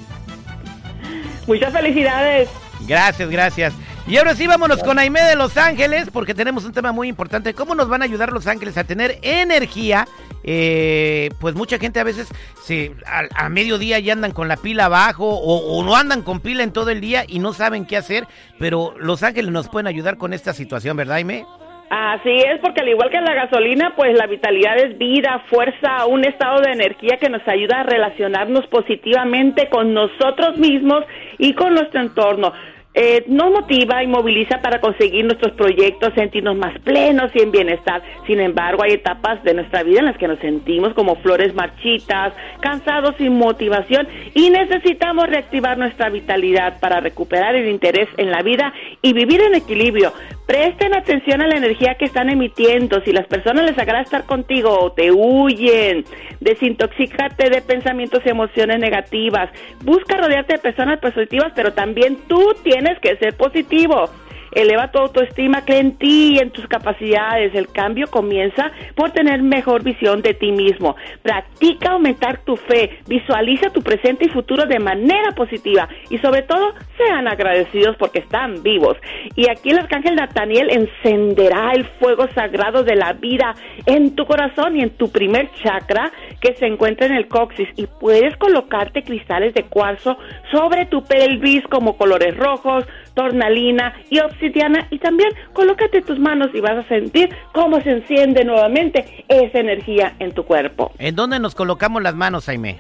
Muchas 1.48 1.72
felicidades. 1.72 2.50
Gracias, 2.88 3.30
gracias. 3.30 3.74
Y 4.08 4.18
ahora 4.18 4.36
sí, 4.36 4.46
vámonos 4.46 4.84
con 4.84 5.00
Aime 5.00 5.20
de 5.22 5.36
Los 5.36 5.58
Ángeles, 5.58 6.12
porque 6.14 6.36
tenemos 6.36 6.64
un 6.64 6.74
tema 6.74 6.92
muy 6.92 7.08
importante. 7.08 7.56
¿Cómo 7.56 7.74
nos 7.74 7.90
van 7.90 8.04
a 8.04 8.06
ayudar 8.06 8.32
Los 8.32 8.46
Ángeles 8.46 8.78
a 8.78 8.84
tener 8.84 9.18
energía? 9.24 10.06
Eh, 10.44 11.30
pues 11.42 11.56
mucha 11.56 11.80
gente 11.80 12.00
a 12.00 12.04
veces 12.04 12.30
se, 12.62 12.92
a, 13.08 13.46
a 13.46 13.50
mediodía 13.50 13.98
ya 13.98 14.14
andan 14.14 14.32
con 14.32 14.48
la 14.48 14.58
pila 14.58 14.86
abajo 14.86 15.28
o, 15.28 15.76
o 15.76 15.84
no 15.84 15.96
andan 15.96 16.22
con 16.22 16.40
pila 16.40 16.62
en 16.62 16.72
todo 16.72 16.92
el 16.92 17.02
día 17.02 17.24
y 17.28 17.40
no 17.40 17.52
saben 17.54 17.88
qué 17.88 17.98
hacer, 17.98 18.28
pero 18.60 18.94
Los 19.00 19.24
Ángeles 19.24 19.52
nos 19.52 19.70
pueden 19.70 19.88
ayudar 19.88 20.18
con 20.18 20.34
esta 20.34 20.54
situación, 20.54 20.96
¿verdad, 20.98 21.16
Aime? 21.16 21.48
Así 21.90 22.30
es, 22.30 22.60
porque 22.62 22.82
al 22.82 22.90
igual 22.90 23.10
que 23.10 23.22
la 23.22 23.34
gasolina, 23.34 23.94
pues 23.96 24.16
la 24.18 24.28
vitalidad 24.28 24.78
es 24.78 24.98
vida, 24.98 25.44
fuerza, 25.50 26.06
un 26.08 26.26
estado 26.26 26.62
de 26.62 26.72
energía 26.72 27.18
que 27.18 27.30
nos 27.30 27.48
ayuda 27.48 27.80
a 27.80 27.84
relacionarnos 27.84 28.68
positivamente 28.68 29.70
con 29.70 29.94
nosotros 29.94 30.58
mismos 30.58 31.06
y 31.38 31.54
con 31.54 31.74
nuestro 31.74 32.02
entorno. 32.02 32.54
Eh, 32.98 33.26
nos 33.28 33.52
motiva 33.52 34.02
y 34.02 34.08
moviliza 34.08 34.62
para 34.62 34.80
conseguir 34.80 35.26
nuestros 35.26 35.52
proyectos, 35.54 36.14
sentirnos 36.16 36.56
más 36.56 36.80
plenos 36.80 37.30
y 37.36 37.42
en 37.42 37.52
bienestar. 37.52 38.02
Sin 38.26 38.40
embargo, 38.40 38.84
hay 38.84 38.94
etapas 38.94 39.44
de 39.44 39.54
nuestra 39.54 39.84
vida 39.84 40.00
en 40.00 40.06
las 40.06 40.18
que 40.18 40.30
nos 40.30 40.40
sentimos 40.40 40.94
como 40.94 41.18
flores 41.18 41.54
marchitas, 41.54 42.34
cansados 42.62 43.16
sin 43.18 43.38
motivación 43.38 44.08
y 44.34 44.50
necesitamos 44.50 45.28
reactivar 45.28 45.78
nuestra 45.78 46.10
vitalidad 46.10 46.80
para 46.80 47.02
recuperar 47.02 47.56
el 47.56 47.68
interés 47.68 48.08
en 48.16 48.32
la 48.32 48.42
vida 48.42 48.74
y 49.02 49.12
vivir 49.12 49.42
en 49.42 49.56
equilibrio. 49.56 50.14
Presten 50.46 50.96
atención 50.96 51.42
a 51.42 51.48
la 51.48 51.58
energía 51.58 51.96
que 51.96 52.06
están 52.06 52.30
emitiendo. 52.30 53.02
Si 53.02 53.12
las 53.12 53.26
personas 53.26 53.66
les 53.66 53.78
agrada 53.80 54.02
estar 54.02 54.26
contigo 54.26 54.78
o 54.80 54.92
te 54.92 55.12
huyen, 55.12 56.06
desintoxícate 56.40 57.50
de 57.50 57.62
pensamientos 57.62 58.22
y 58.26 58.30
emociones 58.30 58.80
negativas. 58.80 59.50
Busca 59.84 60.18
rodearte 60.18 60.54
de 60.54 60.60
personas 60.60 61.00
positivas, 61.00 61.52
pero 61.56 61.74
también 61.74 62.18
tú 62.28 62.56
tienes 62.64 63.00
que 63.00 63.18
ser 63.18 63.36
positivo. 63.36 64.10
Eleva 64.56 64.90
tu 64.92 65.00
autoestima, 65.00 65.64
cree 65.66 65.80
en 65.80 65.98
ti 65.98 66.36
y 66.36 66.40
en 66.40 66.52
tus 66.52 66.66
capacidades. 66.68 67.54
El 67.54 67.68
cambio 67.68 68.08
comienza 68.08 68.72
por 68.96 69.12
tener 69.12 69.44
mejor 69.44 69.84
visión 69.84 70.22
de 70.22 70.34
ti 70.34 70.52
mismo. 70.52 70.96
Practica 71.22 71.92
aumentar 71.92 72.40
tu 72.40 72.56
fe, 72.56 73.00
visualiza 73.08 73.70
tu 73.70 73.82
presente 73.82 74.26
y 74.26 74.30
futuro 74.30 74.66
de 74.66 74.80
manera 74.80 75.32
positiva 75.36 75.88
y 76.10 76.18
sobre 76.20 76.42
todo 76.44 76.74
sean 76.98 77.28
agradecidos 77.28 77.98
porque 77.98 78.20
están 78.20 78.64
vivos. 78.64 78.98
Y 79.36 79.50
aquí 79.50 79.72
el 79.72 79.80
arcángel 79.80 80.16
Nataniel 80.16 80.70
encenderá 80.72 81.74
el 81.74 81.86
fuego 82.00 82.28
sagrado 82.34 82.84
de 82.84 82.96
la 82.96 83.14
vida 83.14 83.54
en 83.86 84.16
tu 84.16 84.26
corazón 84.26 84.78
y 84.78 84.82
en 84.82 84.92
tu 84.92 85.12
primer 85.12 85.52
chakra 85.64 86.12
que 86.40 86.56
se 86.56 86.66
encuentra 86.66 87.08
en 87.08 87.14
el 87.14 87.28
coxis 87.28 87.68
y 87.76 87.88
puedes 87.88 88.38
colocarte 88.38 89.04
cristales 89.04 89.54
de 89.54 89.64
cuarzo 89.64 90.18
sobre 90.52 90.86
tu 90.86 91.04
pelvis 91.04 91.64
como 91.68 91.98
colores 91.98 92.38
rojos, 92.38 92.86
tornalina 93.16 93.94
y 94.10 94.20
obsidiana 94.20 94.88
y 94.92 95.00
también 95.00 95.30
colócate 95.54 96.02
tus 96.02 96.20
manos 96.20 96.50
y 96.54 96.62
vas 96.62 96.86
a 96.86 96.88
sentir 96.88 97.30
cómo 97.54 97.82
se 97.82 97.92
enciende 97.92 98.46
nuevamente 98.46 99.06
esa 99.28 99.60
energía 99.60 100.14
en 100.20 100.34
tu 100.34 100.44
cuerpo. 100.44 100.92
¿En 101.00 101.16
dónde 101.16 101.40
nos 101.40 101.56
colocamos 101.56 102.04
las 102.04 102.16
manos, 102.16 102.48
Aime? 102.50 102.78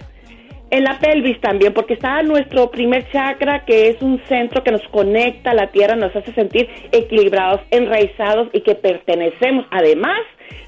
En 0.71 0.83
la 0.83 0.99
pelvis 0.99 1.39
también, 1.41 1.73
porque 1.73 1.93
está 1.93 2.21
nuestro 2.23 2.71
primer 2.71 3.09
chakra, 3.11 3.63
que 3.65 3.89
es 3.89 4.01
un 4.01 4.19
centro 4.27 4.63
que 4.63 4.71
nos 4.71 4.81
conecta 4.91 5.51
a 5.51 5.53
la 5.53 5.67
tierra, 5.67 5.95
nos 5.95 6.15
hace 6.15 6.33
sentir 6.33 6.67
equilibrados, 6.91 7.61
enraizados 7.69 8.49
y 8.51 8.61
que 8.61 8.75
pertenecemos. 8.75 9.65
Además, 9.69 10.19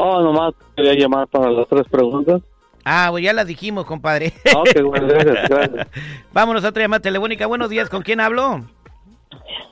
Oh, 0.00 0.20
nomás 0.20 0.54
quería 0.76 0.94
llamar 0.94 1.26
para 1.26 1.50
las 1.50 1.66
tres 1.66 1.88
preguntas. 1.90 2.40
Ah, 2.84 3.08
pues 3.10 3.24
ya 3.24 3.32
las 3.32 3.48
dijimos, 3.48 3.84
compadre. 3.84 4.32
Ok, 4.56 4.80
bueno, 4.84 5.08
gracias, 5.08 5.48
gracias. 5.48 5.88
Vámonos 6.32 6.64
a 6.64 6.68
otra 6.68 6.84
llamada 6.84 7.00
telefónica. 7.00 7.48
Buenos 7.48 7.68
días, 7.68 7.88
¿con 7.88 8.02
quién 8.02 8.20
hablo? 8.20 8.64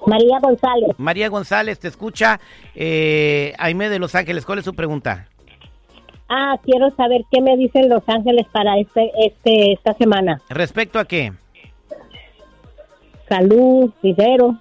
María 0.04 0.40
González. 0.40 0.98
María 0.98 1.28
González, 1.28 1.78
te 1.78 1.86
escucha 1.86 2.40
eh, 2.74 3.54
Aime 3.58 3.88
de 3.88 4.00
Los 4.00 4.16
Ángeles. 4.16 4.44
¿Cuál 4.44 4.58
es 4.58 4.64
su 4.64 4.74
pregunta? 4.74 5.28
Ah, 6.28 6.56
quiero 6.64 6.90
saber 6.96 7.20
qué 7.30 7.40
me 7.40 7.56
dicen 7.56 7.88
Los 7.88 8.02
Ángeles 8.08 8.46
para 8.52 8.80
este, 8.80 9.12
este, 9.24 9.74
esta 9.74 9.94
semana. 9.94 10.40
¿Respecto 10.48 10.98
a 10.98 11.04
qué? 11.04 11.34
Salud, 13.28 13.92
dinero. 14.02 14.56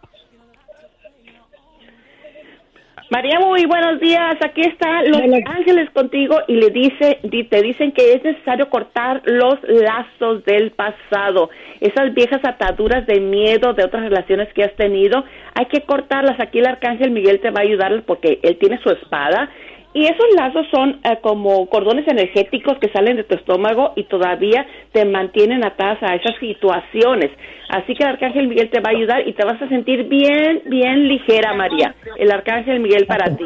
María, 3.11 3.39
muy 3.39 3.65
buenos 3.67 3.99
días. 3.99 4.35
Aquí 4.43 4.61
están 4.61 5.09
los 5.11 5.21
ángeles 5.45 5.89
contigo 5.91 6.39
y 6.47 6.55
le 6.55 6.69
dice, 6.71 7.19
di- 7.21 7.43
te 7.43 7.61
dicen 7.61 7.91
que 7.91 8.13
es 8.13 8.23
necesario 8.23 8.67
cortar 8.69 9.21
los 9.25 9.57
lazos 9.63 10.43
del 10.45 10.71
pasado, 10.71 11.51
esas 11.81 12.13
viejas 12.15 12.41
ataduras 12.43 13.05
de 13.05 13.19
miedo 13.19 13.73
de 13.73 13.83
otras 13.83 14.03
relaciones 14.03 14.51
que 14.53 14.63
has 14.63 14.73
tenido. 14.75 15.23
Hay 15.53 15.67
que 15.67 15.81
cortarlas. 15.81 16.39
Aquí 16.39 16.57
el 16.59 16.65
arcángel 16.65 17.11
Miguel 17.11 17.39
te 17.41 17.51
va 17.51 17.59
a 17.59 17.63
ayudar 17.63 18.01
porque 18.07 18.39
él 18.41 18.57
tiene 18.57 18.79
su 18.79 18.89
espada. 18.89 19.49
Y 19.95 20.03
esos 20.03 20.25
lazos 20.35 20.67
son 20.71 20.99
eh, 21.05 21.19
como 21.21 21.69
cordones 21.69 22.05
energéticos 22.05 22.77
que 22.79 22.89
salen 22.89 23.15
de 23.15 23.23
tu 23.23 23.33
estómago 23.33 23.93
y 23.95 24.03
todavía 24.03 24.67
te 24.91 25.05
mantienen 25.05 25.63
atadas 25.63 26.03
a 26.03 26.15
esas 26.15 26.37
situaciones. 26.37 27.31
Así 27.69 27.95
que 27.95 28.03
el 28.03 28.09
arcángel 28.09 28.49
Miguel 28.49 28.69
te 28.69 28.81
va 28.81 28.89
a 28.89 28.97
ayudar 28.97 29.25
y 29.25 29.31
te 29.31 29.45
vas 29.45 29.61
a 29.61 29.69
sentir 29.69 30.03
bien, 30.09 30.63
bien 30.65 31.07
ligera, 31.07 31.53
María. 31.53 31.95
El 32.17 32.29
arcángel 32.29 32.81
Miguel 32.81 33.07
para 33.07 33.37
ti. 33.37 33.45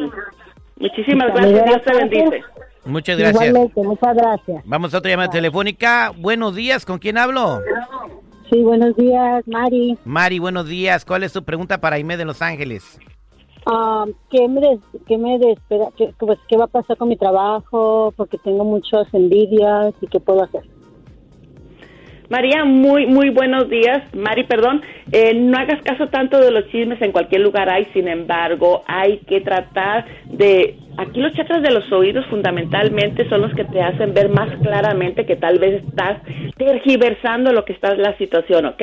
Muchísimas 0.78 1.28
gracias, 1.36 1.66
Dios 1.66 1.82
te 1.84 1.96
bendice. 1.96 2.44
Muchas 2.84 3.20
gracias. 3.20 3.46
Igualmente, 3.46 3.84
muchas 3.84 4.16
gracias. 4.16 4.64
Vamos 4.66 4.94
a 4.96 4.98
otra 4.98 5.12
llamada 5.12 5.30
telefónica. 5.30 6.12
Buenos 6.18 6.56
días, 6.56 6.84
¿con 6.84 6.98
quién 6.98 7.20
hablo? 7.20 7.60
Sí, 8.50 8.64
buenos 8.64 8.96
días, 8.96 9.48
Mari. 9.48 10.00
Mari, 10.04 10.40
buenos 10.40 10.68
días. 10.68 11.06
¿Cuál 11.06 11.22
es 11.22 11.32
tu 11.32 11.44
pregunta 11.44 11.80
para 11.80 11.98
Aime 11.98 12.18
de 12.18 12.26
Los 12.26 12.42
Ángeles? 12.42 12.98
Ah, 13.66 14.06
¿Qué 14.32 14.48
me, 14.48 14.62
des- 14.62 15.02
qué 15.08 15.18
me 15.18 15.38
pues, 16.18 16.40
¿Qué 16.48 16.58
va 16.58 16.66
a 16.66 16.68
pasar 16.68 16.98
con 16.98 17.10
mi 17.10 17.18
trabajo? 17.18 18.14
Porque 18.16 18.38
tengo 18.38 18.64
muchas 18.64 19.14
envidias 19.14 19.94
y 20.02 20.08
qué 20.08 20.20
puedo 20.20 20.44
hacer. 20.44 20.64
María, 22.30 22.64
muy, 22.64 23.08
muy 23.08 23.32
buenos 23.32 23.70
días. 23.70 24.04
Mari, 24.14 24.44
perdón, 24.44 24.84
eh, 25.12 25.34
no 25.34 25.58
hagas 25.58 25.82
caso 25.82 26.08
tanto 26.10 26.40
de 26.40 26.52
los 26.52 26.68
chismes, 26.68 27.02
en 27.02 27.12
cualquier 27.12 27.42
lugar 27.42 27.70
hay, 27.72 27.86
sin 27.94 28.08
embargo, 28.08 28.84
hay 28.88 29.18
que 29.28 29.42
tratar 29.42 30.06
de... 30.26 30.76
Aquí 30.98 31.22
los 31.22 31.34
chakras 31.34 31.64
de 31.64 31.72
los 31.72 31.90
oídos 31.94 32.26
fundamentalmente 32.28 33.28
son 33.30 33.42
los 33.42 33.54
que 33.56 33.64
te 33.64 33.82
hacen 33.82 34.14
ver 34.14 34.28
más 34.30 34.50
claramente 34.62 35.26
que 35.26 35.38
tal 35.38 35.58
vez 35.58 35.82
estás 35.82 36.18
tergiversando 36.58 37.54
lo 37.54 37.64
que 37.64 37.72
está 37.72 37.96
la 37.96 38.18
situación, 38.18 38.66
¿ok? 38.66 38.82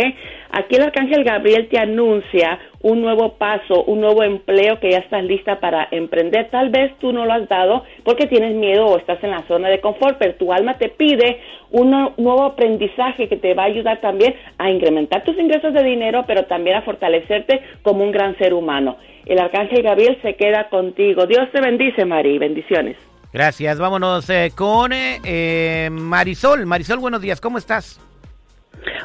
Aquí 0.51 0.77
el 0.77 0.83
arcángel 0.83 1.25
Gabriel 1.25 1.69
te 1.69 1.79
anuncia 1.79 2.59
un 2.87 3.03
nuevo 3.03 3.33
paso, 3.33 3.83
un 3.83 4.01
nuevo 4.01 4.23
empleo 4.23 4.79
que 4.79 4.93
ya 4.93 4.99
estás 4.99 5.25
lista 5.25 5.59
para 5.59 5.89
emprender. 5.91 6.51
Tal 6.51 6.71
vez 6.71 6.97
tú 7.01 7.13
no 7.13 7.27
lo 7.27 7.33
has 7.33 7.49
dado 7.49 7.83
porque 8.05 8.29
tienes 8.29 8.55
miedo 8.55 8.87
o 8.87 8.97
estás 8.97 9.23
en 9.25 9.33
la 9.33 9.43
zona 9.49 9.69
de 9.69 9.81
confort, 9.81 10.19
pero 10.21 10.37
tu 10.37 10.53
alma 10.53 10.79
te 10.79 10.89
pide 10.89 11.41
un 11.73 11.91
nuevo 11.91 12.45
aprendizaje 12.45 13.29
que 13.29 13.39
te 13.39 13.55
va 13.55 13.65
a 13.65 13.67
ayudar 13.67 14.01
también 14.01 14.37
a 14.59 14.71
incrementar 14.71 15.25
tus 15.25 15.37
ingresos 15.37 15.75
de 15.75 15.83
dinero, 15.83 16.23
pero 16.29 16.45
también 16.45 16.77
a 16.77 16.83
fortalecerte 16.83 17.61
como 17.83 18.05
un 18.05 18.13
gran 18.13 18.39
ser 18.39 18.55
humano. 18.55 18.99
El 19.25 19.41
arcángel 19.41 19.83
Gabriel 19.83 20.19
se 20.23 20.37
queda 20.37 20.69
contigo. 20.69 21.27
Dios 21.27 21.51
te 21.51 21.61
bendice, 21.61 22.05
Mari. 22.05 22.39
Bendiciones. 22.39 22.97
Gracias, 23.33 23.81
vámonos 23.81 24.31
eh, 24.31 24.53
con 24.55 24.93
eh, 24.93 25.19
eh, 25.25 25.89
Marisol. 25.91 26.65
Marisol, 26.67 27.01
buenos 27.01 27.21
días, 27.21 27.41
¿cómo 27.41 27.59
estás? 27.59 28.01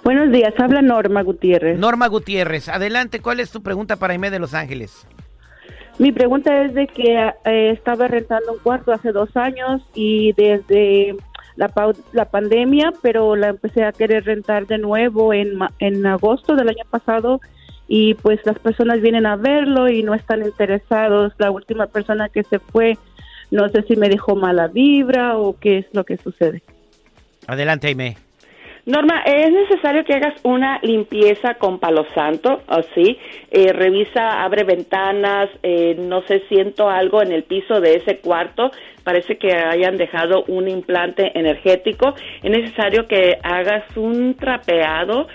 Buenos 0.04 0.32
días, 0.32 0.54
habla 0.58 0.82
Norma 0.82 1.22
Gutiérrez. 1.22 1.78
Norma 1.78 2.08
Gutiérrez, 2.08 2.70
adelante, 2.70 3.22
¿cuál 3.22 3.40
es 3.40 3.52
tu 3.52 3.62
pregunta 3.62 3.98
para 3.98 4.14
Aime 4.14 4.30
de 4.30 4.40
Los 4.40 4.54
Ángeles? 4.54 5.08
Mi 6.00 6.12
pregunta 6.12 6.64
es 6.64 6.74
de 6.74 6.88
que 6.88 7.16
eh, 7.46 7.70
estaba 7.72 8.08
rentando 8.08 8.54
un 8.54 8.60
cuarto 8.60 8.92
hace 8.92 9.12
dos 9.12 9.36
años 9.36 9.82
y 9.94 10.34
desde 10.34 11.16
la, 11.56 11.72
la 12.14 12.26
pandemia, 12.26 12.94
pero 13.02 13.36
la 13.36 13.50
empecé 13.50 13.84
a 13.84 13.92
querer 13.92 14.26
rentar 14.26 14.66
de 14.68 14.78
nuevo 14.78 15.34
en, 15.34 15.60
en 15.80 16.06
agosto 16.06 16.56
del 16.56 16.70
año 16.70 16.86
pasado 16.90 17.40
y 17.88 18.14
pues 18.16 18.40
las 18.46 18.58
personas 18.58 19.02
vienen 19.02 19.26
a 19.26 19.36
verlo 19.36 19.90
y 19.90 20.02
no 20.02 20.14
están 20.14 20.44
interesados. 20.44 21.34
La 21.38 21.52
última 21.52 21.88
persona 21.88 22.30
que 22.30 22.44
se 22.44 22.60
fue, 22.60 22.98
no 23.52 23.68
sé 23.70 23.84
si 23.84 23.96
me 23.96 24.10
dejó 24.10 24.36
mala 24.36 24.68
vibra 24.70 25.38
o 25.38 25.60
qué 25.60 25.80
es 25.80 25.86
lo 25.92 26.06
que 26.06 26.18
sucede. 26.18 26.64
Adelante, 27.48 27.88
Aime. 27.88 28.18
Norma, 28.86 29.22
es 29.26 29.52
necesario 29.52 30.04
que 30.04 30.16
hagas 30.16 30.34
una 30.44 30.80
limpieza 30.82 31.54
con 31.56 31.80
palo 31.80 32.04
santo, 32.16 32.62
así. 32.68 33.18
Eh, 33.52 33.72
revisa, 33.74 34.42
abre 34.44 34.64
ventanas, 34.64 35.50
eh, 35.62 35.96
no 36.00 36.24
sé, 36.24 36.42
siento 36.50 36.90
algo 36.90 37.22
en 37.22 37.32
el 37.32 37.44
piso 37.44 37.80
de 37.80 37.96
ese 37.98 38.18
cuarto. 38.18 38.72
Parece 39.04 39.38
que 39.38 39.54
hayan 39.54 39.98
dejado 39.98 40.46
un 40.48 40.68
implante 40.68 41.32
energético. 41.38 42.16
Es 42.42 42.50
necesario 42.50 43.08
que 43.08 43.38
hagas 43.44 43.86
un 43.96 44.36
trapeado. 44.36 45.28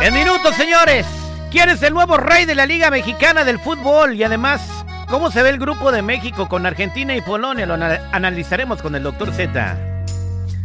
En 0.00 0.14
minutos, 0.14 0.54
señores. 0.54 1.04
¿Quién 1.50 1.68
es 1.70 1.82
el 1.82 1.94
nuevo 1.94 2.16
rey 2.16 2.44
de 2.44 2.54
la 2.54 2.66
Liga 2.66 2.90
Mexicana 2.90 3.42
del 3.42 3.58
Fútbol? 3.58 4.14
Y 4.14 4.22
además, 4.22 4.84
¿cómo 5.08 5.30
se 5.30 5.42
ve 5.42 5.50
el 5.50 5.58
grupo 5.58 5.92
de 5.92 6.02
México 6.02 6.48
con 6.48 6.66
Argentina 6.66 7.14
y 7.16 7.20
Polonia? 7.20 7.66
Lo 7.66 7.74
ana- 7.74 8.00
analizaremos 8.12 8.82
con 8.82 8.94
el 8.94 9.02
doctor 9.02 9.32
Z. 9.32 9.76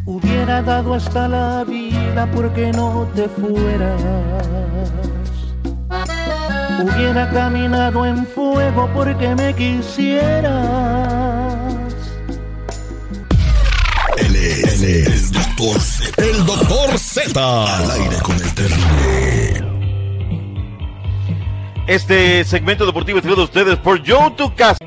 Hubiera 0.05 0.61
dado 0.61 0.95
hasta 0.95 1.27
la 1.27 1.63
vida 1.63 2.27
porque 2.33 2.71
no 2.71 3.07
te 3.15 3.27
fueras. 3.29 4.01
Hubiera 6.83 7.29
caminado 7.29 8.05
en 8.05 8.25
fuego 8.25 8.89
porque 8.93 9.35
me 9.35 9.53
quisieras. 9.53 10.53
Él 14.17 14.35
es, 14.35 14.81
él 14.81 14.83
es 14.83 15.07
el 15.07 15.31
doctor 15.31 15.79
Z. 15.79 16.21
El 16.23 16.45
doctor 16.45 16.97
Z. 16.99 17.77
Al 17.77 17.91
aire 17.91 18.17
con 18.23 18.35
el 18.35 18.53
terrible. 18.55 18.90
Este 21.87 22.43
segmento 22.45 22.85
deportivo 22.85 23.19
es 23.19 23.25
a 23.25 23.41
ustedes 23.41 23.77
por 23.77 24.07
Joe 24.07 24.31
Tu 24.37 24.53
Casa. 24.55 24.77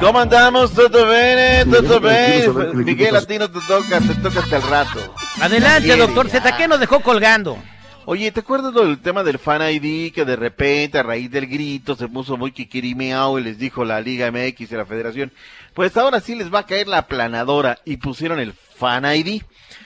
¿Cómo 0.00 0.20
andamos? 0.20 0.72
¿Todo 0.72 1.06
bien? 1.08 1.70
¿Todo 1.70 2.00
bien? 2.00 2.84
Miguel, 2.84 3.16
a 3.16 3.22
ti 3.22 3.38
no 3.38 3.50
te 3.50 3.58
toca, 3.66 4.00
te 4.00 4.14
toca 4.14 4.40
hasta 4.40 4.56
el 4.56 4.62
rato. 4.62 5.14
Adelante, 5.40 5.96
doctor. 5.96 6.30
Z. 6.30 6.56
¿Qué 6.56 6.68
nos 6.68 6.80
dejó 6.80 7.00
colgando? 7.00 7.58
Oye, 8.06 8.32
¿te 8.32 8.40
acuerdas 8.40 8.72
del 8.72 8.98
tema 9.00 9.22
del 9.22 9.38
Fan 9.38 9.60
ID 9.70 10.14
que 10.14 10.24
de 10.24 10.36
repente 10.36 10.98
a 10.98 11.02
raíz 11.02 11.30
del 11.30 11.46
grito 11.46 11.94
se 11.94 12.08
puso 12.08 12.38
muy 12.38 12.52
kikirimeao 12.52 13.38
y 13.38 13.42
les 13.42 13.58
dijo 13.58 13.84
la 13.84 14.00
Liga 14.00 14.30
MX 14.30 14.72
y 14.72 14.76
la 14.76 14.86
Federación? 14.86 15.30
Pues 15.74 15.94
ahora 15.96 16.20
sí 16.20 16.34
les 16.34 16.52
va 16.52 16.60
a 16.60 16.66
caer 16.66 16.88
la 16.88 17.06
planadora 17.06 17.78
y 17.84 17.98
pusieron 17.98 18.40
el 18.40 18.54
Fan 18.54 19.04
ID. 19.04 19.42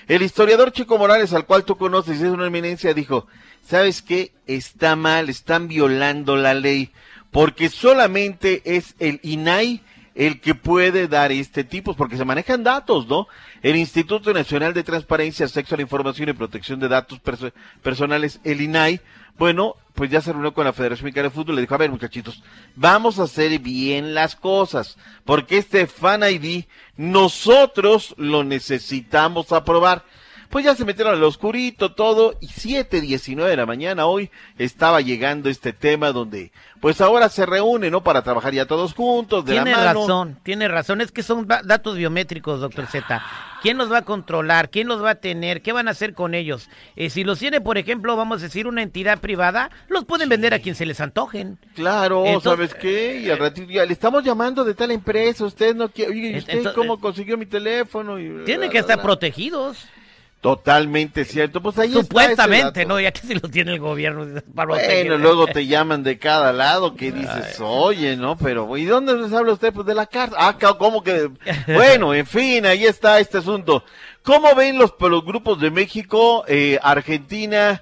El 0.07 0.23
historiador 0.23 0.71
Chico 0.73 0.99
Morales, 0.99 1.33
al 1.33 1.47
cual 1.47 1.65
tú 1.65 1.77
conoces 1.77 2.21
y 2.21 2.25
es 2.25 2.31
una 2.31 2.47
eminencia, 2.47 2.95
dijo, 2.95 3.27
¿sabes 3.67 4.03
qué? 4.03 4.33
Está 4.47 4.97
mal, 4.97 5.29
están 5.29 5.69
violando 5.69 6.37
la 6.37 6.55
ley, 6.55 6.91
porque 7.31 7.69
solamente 7.71 8.63
es 8.65 8.95
el 8.99 9.21
INAI 9.23 9.83
el 10.15 10.41
que 10.43 10.55
puede 10.55 11.09
dar 11.09 11.33
este 11.33 11.65
tipo, 11.65 11.95
porque 11.95 12.19
se 12.19 12.25
manejan 12.27 12.63
datos, 12.63 13.07
¿no? 13.09 13.29
El 13.63 13.77
Instituto 13.77 14.35
Nacional 14.35 14.75
de 14.75 14.83
Transparencia, 14.83 15.49
Sexo 15.49 15.75
a 15.75 15.79
la 15.79 15.83
Información 15.83 16.29
y 16.29 16.35
Protección 16.35 16.79
de 16.81 16.89
Datos 16.89 17.19
Perso- 17.23 17.53
Personales, 17.83 18.39
el 18.45 18.61
INAI, 18.61 19.01
bueno, 19.39 19.77
pues 19.95 20.11
ya 20.11 20.21
se 20.21 20.31
reunió 20.33 20.53
con 20.53 20.67
la 20.67 20.75
Federación 20.75 21.07
Mexicana 21.07 21.29
de 21.29 21.35
Fútbol 21.35 21.55
le 21.55 21.63
dijo, 21.63 21.75
a 21.75 21.79
ver 21.79 21.91
muchachitos, 21.91 22.43
vamos 22.77 23.19
a 23.19 23.23
hacer 23.23 23.59
bien 23.61 24.13
las 24.13 24.37
cosas, 24.37 24.99
porque 25.25 25.57
este 25.57 25.87
Fan 25.87 26.23
ID 26.25 26.65
nosotros 26.99 28.15
lo 28.19 28.45
necesitamos 28.45 29.53
aprobar. 29.53 30.05
Pues 30.53 30.67
ya 30.67 30.75
se 30.75 30.85
metieron 30.85 31.15
al 31.15 31.25
oscurito 31.25 31.93
todo 31.93 32.35
y 32.41 32.47
7.19 32.49 33.47
de 33.47 33.57
la 33.57 33.65
mañana 33.65 34.05
hoy 34.05 34.31
estaba 34.59 35.01
llegando 35.01 35.49
este 35.49 35.73
tema 35.73 36.13
donde 36.13 36.53
pues 36.79 37.01
ahora 37.01 37.31
se 37.31 37.47
reúnen, 37.47 37.91
¿no? 37.91 38.03
Para 38.03 38.21
trabajar 38.23 38.53
ya 38.53 38.67
todos 38.67 38.93
juntos, 38.93 39.47
de 39.47 39.53
Tiene 39.53 39.71
la 39.71 39.77
mano. 39.79 40.01
razón, 40.03 40.39
tiene 40.43 40.69
razón. 40.69 41.01
Es 41.01 41.11
que 41.11 41.23
son 41.23 41.47
da- 41.47 41.63
datos 41.65 41.97
biométricos, 41.97 42.61
doctor 42.61 42.87
Z. 42.87 43.23
¿Quién 43.63 43.79
los 43.79 43.91
va 43.91 43.99
a 43.99 44.03
controlar? 44.03 44.69
¿Quién 44.69 44.89
los 44.89 45.03
va 45.03 45.11
a 45.11 45.15
tener? 45.15 45.63
¿Qué 45.63 45.73
van 45.73 45.89
a 45.89 45.93
hacer 45.93 46.13
con 46.13 46.35
ellos? 46.35 46.69
Eh, 46.97 47.09
si 47.09 47.25
los 47.25 47.39
tiene, 47.39 47.63
por 47.63 47.79
ejemplo, 47.79 48.15
vamos 48.17 48.41
a 48.41 48.45
decir, 48.45 48.67
una 48.67 48.83
entidad 48.83 49.21
privada, 49.21 49.71
los 49.89 50.05
pueden 50.05 50.29
vender 50.29 50.53
a 50.53 50.59
quien 50.59 50.75
se 50.75 50.85
les 50.85 51.01
antojen. 51.01 51.59
Claro, 51.75 52.27
Entonces- 52.27 52.71
¿sabes 52.71 52.75
qué? 52.75 53.21
Y 53.25 53.31
al 53.31 53.39
ratito 53.39 53.71
ya 53.73 53.87
le 53.87 53.93
estamos 53.95 54.23
llamando 54.23 54.65
de 54.65 54.75
tal 54.75 54.91
empresa, 54.91 55.47
usted 55.47 55.75
no 55.75 55.89
quiere, 55.89 56.11
oye, 56.11 56.31
¿y 56.33 56.39
usted 56.39 56.53
Entonces- 56.59 56.77
cómo 56.79 57.01
consiguió 57.01 57.39
mi 57.39 57.47
teléfono? 57.47 58.19
Y- 58.19 58.45
Tienen 58.45 58.69
que 58.69 58.79
estar 58.79 59.01
protegidos. 59.01 59.87
Totalmente 60.43 61.25
cierto, 61.25 61.63
pues 61.63 61.79
ahí 61.79 61.93
Supuestamente. 61.93 62.85
¿no? 62.85 62.99
Ya 62.99 63.13
que 63.13 63.21
si 63.21 63.35
los 63.35 63.49
tiene 63.49 63.75
el 63.75 63.79
gobierno. 63.79 64.27
para 64.53 64.71
Bueno, 64.71 65.17
luego 65.17 65.47
te 65.53 65.69
llaman 65.69 66.03
de 66.03 66.19
cada 66.19 66.53
lado 66.53 66.97
que 66.97 67.13
dices, 67.13 67.61
oye, 67.61 68.17
¿no? 68.17 68.37
Pero, 68.37 68.77
¿y 68.77 68.85
dónde 68.85 69.15
les 69.15 69.33
habla 69.33 69.53
usted? 69.53 69.73
Pues 69.73 69.87
de 69.87 69.95
la 69.95 70.07
cárcel. 70.07 70.37
Ah, 70.41 70.57
¿cómo 70.79 71.05
que? 71.05 71.31
Bueno, 71.69 72.13
en 72.13 72.27
fin, 72.27 72.67
ahí 72.67 72.85
está 72.85 73.21
este 73.21 73.39
asunto. 73.39 73.85
¿Cómo 74.25 74.53
ven 74.57 74.79
los, 74.79 74.93
los 74.99 75.25
grupos 75.25 75.61
de 75.61 75.71
México, 75.71 76.45
eh, 76.49 76.77
Argentina, 76.83 77.81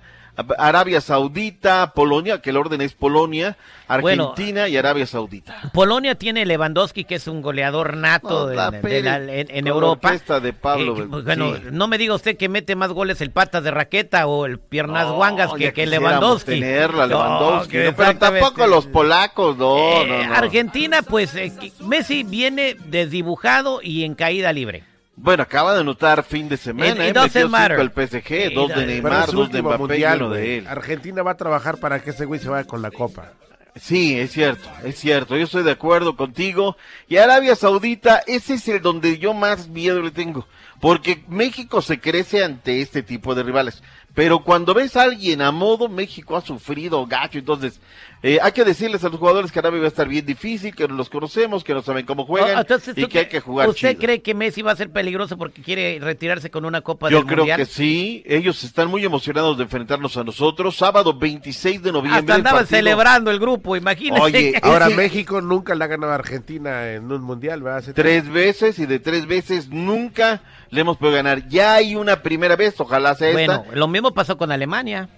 Arabia 0.59 1.01
Saudita, 1.01 1.93
Polonia, 1.95 2.41
que 2.41 2.51
el 2.51 2.57
orden 2.57 2.81
es 2.81 2.95
Polonia, 2.95 3.57
Bueno. 4.01 4.31
Argentina 4.31 4.69
y 4.69 4.77
Arabia 4.77 5.05
Saudita? 5.07 5.71
Polonia 5.75 6.15
tiene 6.15 6.47
Lewandowski, 6.47 7.05
que 7.05 7.17
es 7.17 7.27
un 7.29 7.43
goleador 7.43 7.97
nato 7.97 8.29
No, 8.31 8.47
de- 8.47 8.57
la 8.57 8.71
de 8.71 9.03
la- 9.03 9.17
en, 9.17 9.67
Europa. 9.67 10.13
de 10.41 10.53
Pablo 10.53 10.93
Eh, 10.93 10.97
que, 10.97 11.03
bueno, 11.23 11.57
sí. 11.57 11.63
no 11.73 11.89
me 11.89 11.99
diga 11.99 12.15
usted 12.15 12.37
que 12.37 12.49
mete 12.49 12.75
más 12.77 12.91
goles 12.93 13.21
el 13.21 13.31
patas 13.33 13.65
de 13.65 13.71
raqueta 13.71 14.27
o 14.27 14.47
el 14.47 14.59
piernas 14.59 15.09
No, 15.09 15.15
guangas 15.17 15.53
que, 15.53 15.73
que 15.73 15.87
Lewandowski. 15.87 16.53
tenerla, 16.53 17.07
Lewandowski, 17.07 17.77
no, 17.79 17.97
pero 17.97 18.17
tampoco 18.17 18.67
los 18.67 18.87
polacos, 18.87 19.57
no, 19.59 19.77
Eh. 20.03 20.25
Argentina, 20.33 21.03
pues 21.03 21.35
eh, 21.35 21.53
Messi 21.81 22.23
viene 22.23 22.77
desdibujado 22.87 23.81
y 23.83 24.05
en 24.05 24.15
caída 24.15 24.53
libre. 24.53 24.85
Bueno, 25.17 25.43
acaba 25.43 25.75
de 25.75 25.81
anotar 25.81 26.23
fin 26.23 26.49
de 26.49 26.57
semana, 26.57 26.89
It- 26.91 26.95
it 26.97 27.01
¿eh? 27.01 27.07
Metió 27.09 27.23
cinco 27.29 27.83
el 27.83 27.91
PSG, 27.91 28.55
dos 28.55 28.69
de 28.75 28.87
Neymar, 28.87 29.31
dos 29.31 29.51
de 29.53 29.61
Mbappé 29.61 29.77
y 29.77 29.79
mundial, 29.79 30.23
uno 30.23 30.31
de 30.35 30.59
él. 30.59 30.67
Argentina 30.67 31.23
va 31.23 31.33
a 31.33 31.37
trabajar 31.37 31.79
para 31.79 32.01
que 32.03 32.11
ese 32.11 32.25
güey 32.25 32.41
se 32.41 32.49
vaya 32.49 32.67
con 32.67 32.81
la 32.81 32.91
copa. 32.91 33.33
Sí, 33.77 34.19
es 34.19 34.33
cierto, 34.33 34.69
es 34.83 34.99
cierto, 34.99 35.37
yo 35.37 35.45
estoy 35.45 35.63
de 35.63 35.71
acuerdo 35.71 36.17
contigo. 36.17 36.77
Y 37.09 37.19
Arabia 37.19 37.55
Saudita, 37.55 38.23
ese 38.27 38.55
es 38.55 38.67
el 38.69 38.81
donde 38.83 39.19
yo 39.19 39.33
más 39.35 39.69
miedo 39.69 40.01
le 40.03 40.11
tengo, 40.11 40.47
porque 40.81 41.23
México 41.29 41.81
se 41.81 42.01
crece 42.01 42.43
ante 42.43 42.81
este 42.81 43.03
tipo 43.03 43.35
de 43.35 43.43
rivales. 43.45 43.83
Pero 44.13 44.43
cuando 44.43 44.75
ves 44.75 44.97
a 44.97 45.03
alguien 45.03 45.41
a 45.41 45.53
modo, 45.53 45.89
México 45.89 46.37
ha 46.37 46.41
sufrido 46.41 47.07
gacho, 47.07 47.39
entonces 47.39 47.81
eh, 48.23 48.39
hay 48.43 48.53
que 48.53 48.65
decirles 48.65 49.03
a 49.05 49.09
los 49.09 49.19
jugadores 49.19 49.51
que 49.51 49.59
Arabia 49.61 49.81
va 49.81 49.87
a 49.87 49.89
estar 49.89 50.07
bien 50.07 50.27
difícil, 50.27 50.75
que 50.75 50.87
no 50.87 50.95
los 50.95 51.09
conocemos, 51.09 51.65
que 51.65 51.73
no 51.73 51.81
saben 51.83 52.05
cómo 52.05 52.27
juegan 52.27 52.57
Ah, 52.59 52.61
entonces, 52.61 52.97
y 52.99 53.03
¿tú 53.03 53.09
que 53.09 53.21
hay 53.21 53.27
que 53.29 53.41
jugar 53.41 53.69
¿Usted 53.69 53.91
chido. 53.93 54.01
cree 54.03 54.21
que 54.23 54.35
Messi 54.35 54.61
va 54.63 54.73
a 54.73 54.77
ser 54.77 54.91
peligroso 54.91 55.39
porque 55.39 55.63
quiere 55.63 55.99
retirarse 56.01 56.51
con 56.51 56.65
una 56.67 56.83
Copa 56.83 57.09
Yo 57.09 57.19
del 57.19 57.27
creo 57.27 57.39
Mundial? 57.39 57.57
que 57.59 57.65
sí, 57.67 58.23
ellos 58.27 58.63
están 58.65 58.89
muy 58.89 59.05
emocionados 59.05 59.57
de 59.57 59.65
enfrentarnos 59.65 60.17
a 60.19 60.25
nosotros. 60.25 60.77
Sábado 60.77 61.15
26 61.19 61.83
de 61.83 61.93
noviembre. 61.93 62.21
Hasta 62.21 62.35
andaban 62.35 62.61
partido- 62.61 62.77
celebrando 62.79 63.31
el 63.31 63.39
grupo, 63.39 63.75
imagínese. 63.77 64.23
Oye, 64.23 64.53
Ahora 64.63 64.87
ese- 64.89 64.97
México 64.97 65.41
nunca 65.41 65.75
le 65.75 65.85
ha 65.85 65.87
ganado 65.87 66.13
a 66.13 66.17
Argentina 66.17 66.93
en 66.93 67.11
un 67.11 67.23
mundial, 67.23 67.63
¿verdad? 67.63 67.79
Hace 67.79 67.95
tres 67.95 68.29
veces 68.29 68.79
y 68.79 68.85
de 68.87 68.99
tres 68.99 69.27
veces 69.27 69.69
nunca 69.71 70.43
le 70.71 70.83
hemos 70.83 70.99
podido 70.99 71.17
ganar. 71.17 71.49
Ya 71.49 71.75
hay 71.75 71.97
una 71.97 72.23
primera 72.23 72.55
vez, 72.57 72.79
ojalá 72.81 73.15
sea 73.15 73.33
Bueno, 73.33 73.63
esta. 73.65 73.77
lo 73.77 73.89
mismo 73.89 74.13
pasó 74.13 74.37
con 74.37 74.53
Alemania. 74.53 75.09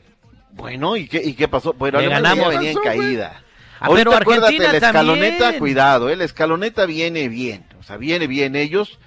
Bueno, 0.52 0.96
¿y 0.96 1.08
qué, 1.08 1.22
y 1.24 1.34
qué 1.34 1.48
pasó? 1.48 1.72
Bueno, 1.72 1.98
Le 1.98 2.06
Alemania 2.06 2.44
ganamos. 2.44 2.54
venía 2.54 2.70
en 2.70 2.76
¿Qué 2.76 2.82
pasó, 2.82 2.96
güey? 2.96 3.08
caída. 3.08 3.42
Ah, 3.80 3.86
Ahorita 3.86 4.10
pero 4.10 4.16
acuérdate, 4.20 4.46
Argentina 4.54 4.72
la 4.72 4.86
escaloneta, 4.86 5.38
también. 5.38 5.58
cuidado, 5.58 6.10
¿eh? 6.10 6.16
la 6.16 6.24
escaloneta 6.24 6.86
viene 6.86 7.28
bien, 7.28 7.64
o 7.80 7.82
sea, 7.82 7.96
viene 7.96 8.26
bien 8.28 8.54
ellos. 8.54 8.98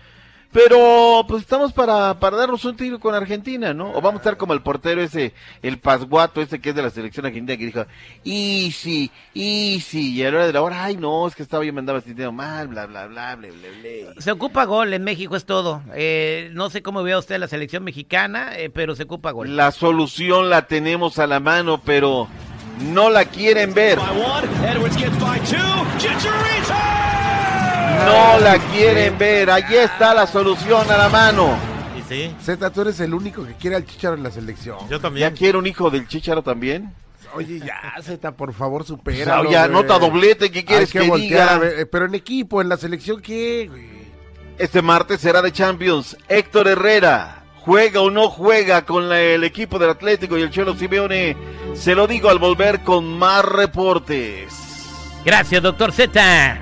Pero 0.56 1.26
pues 1.28 1.41
estamos 1.41 1.74
para, 1.74 2.18
para 2.18 2.38
darnos 2.38 2.63
un 2.63 2.78
tiro 2.78 2.98
con 2.98 3.13
Argentina, 3.13 3.74
¿no? 3.74 3.91
O 3.91 3.96
vamos 4.00 4.13
a 4.13 4.22
estar 4.22 4.38
como 4.38 4.54
el 4.54 4.62
portero 4.62 5.02
ese, 5.02 5.34
el 5.62 5.80
pasguato 5.80 6.39
ese 6.39 6.62
que 6.62 6.70
es 6.70 6.76
de 6.76 6.82
la 6.82 6.89
selección 6.89 7.26
argentina 7.26 7.58
que 7.58 7.65
dijo, 7.65 7.86
easy, 8.24 9.12
easy, 9.34 10.13
y 10.13 10.24
a 10.24 10.32
la 10.32 10.38
hora 10.38 10.48
de 10.48 10.54
la 10.54 10.62
hora, 10.62 10.86
ay 10.86 10.96
no, 10.96 11.28
es 11.28 11.36
que 11.36 11.44
estaba 11.44 11.65
yo 11.65 11.74
me 11.74 11.82
andaba 11.82 12.00
sintiendo 12.00 12.32
mal, 12.32 12.70
bla, 12.70 12.86
bla, 12.86 13.06
bla, 13.08 13.36
bla, 13.36 13.50
bla, 13.50 13.68
bla. 14.13 14.22
Se 14.22 14.32
ocupa 14.32 14.63
gol 14.63 14.94
en 14.94 15.04
México, 15.04 15.36
es 15.36 15.44
todo. 15.44 15.82
Eh, 15.94 16.50
no 16.54 16.70
sé 16.70 16.82
cómo 16.82 17.04
vea 17.04 17.20
usted 17.20 17.38
la 17.38 17.50
selección 17.50 17.84
mexicana, 17.84 18.58
eh, 18.58 18.70
pero 18.70 18.96
se 18.96 19.04
ocupa 19.04 19.32
gol. 19.32 19.58
La 19.58 19.74
solución 19.74 20.50
la 20.50 20.68
tenemos 20.68 21.20
a 21.20 21.28
la 21.28 21.41
mano, 21.41 21.82
pero 21.84 22.30
no 22.94 23.10
la 23.10 23.26
quieren 23.26 23.74
ver. 23.74 24.00
No 28.05 28.39
la 28.39 28.58
quieren 28.73 29.17
ver. 29.17 29.49
Allí 29.49 29.75
está 29.75 30.13
la 30.13 30.27
solución 30.27 30.89
a 30.89 30.97
la 30.97 31.10
mano. 31.10 31.55
Y 31.97 32.01
sí, 32.13 32.36
Zeta, 32.41 32.69
tú 32.69 32.81
eres 32.81 32.99
el 32.99 33.13
único 33.13 33.45
que 33.45 33.53
quiere 33.53 33.75
al 33.75 33.86
Chicharo 33.86 34.15
en 34.15 34.23
la 34.23 34.31
selección. 34.31 34.77
yo 34.89 34.97
¿Ya 34.97 34.99
también. 35.01 35.36
quiere 35.36 35.58
un 35.58 35.65
hijo 35.67 35.89
del 35.89 36.08
Chicharo 36.08 36.41
también? 36.43 36.93
Oye, 37.34 37.60
ya, 37.60 37.81
Zeta, 38.01 38.31
por 38.31 38.53
favor, 38.53 38.86
supera. 38.86 39.41
Oye, 39.41 39.58
anota 39.58 39.99
doblete, 39.99 40.49
¿qué 40.51 40.63
quieres 40.63 40.91
que 40.91 41.01
voltear 41.01 41.19
diga? 41.49 41.55
a 41.55 41.58
ver, 41.60 41.79
eh, 41.79 41.86
Pero 41.86 42.05
en 42.05 42.15
equipo, 42.15 42.62
en 42.62 42.69
la 42.69 42.77
selección, 42.77 43.21
¿qué? 43.21 43.67
güey? 43.69 43.89
Este 44.58 44.81
martes 44.81 45.19
será 45.19 45.41
de 45.41 45.51
Champions. 45.51 46.15
Héctor 46.29 46.69
Herrera, 46.69 47.43
¿juega 47.60 47.99
o 47.99 48.10
no 48.10 48.29
juega 48.29 48.86
con 48.86 49.10
la- 49.10 49.19
el 49.19 49.43
equipo 49.43 49.77
del 49.79 49.89
Atlético 49.89 50.38
y 50.38 50.43
el 50.43 50.49
Cholo 50.51 50.75
Simeone? 50.75 51.36
Se 51.73 51.93
lo 51.93 52.08
digo 52.08 52.29
al 52.29 52.39
volver 52.39 52.81
con 52.84 53.17
más 53.17 53.43
reportes. 53.43 54.53
Gracias, 55.25 55.62
doctor 55.62 55.91
Z. 55.91 56.62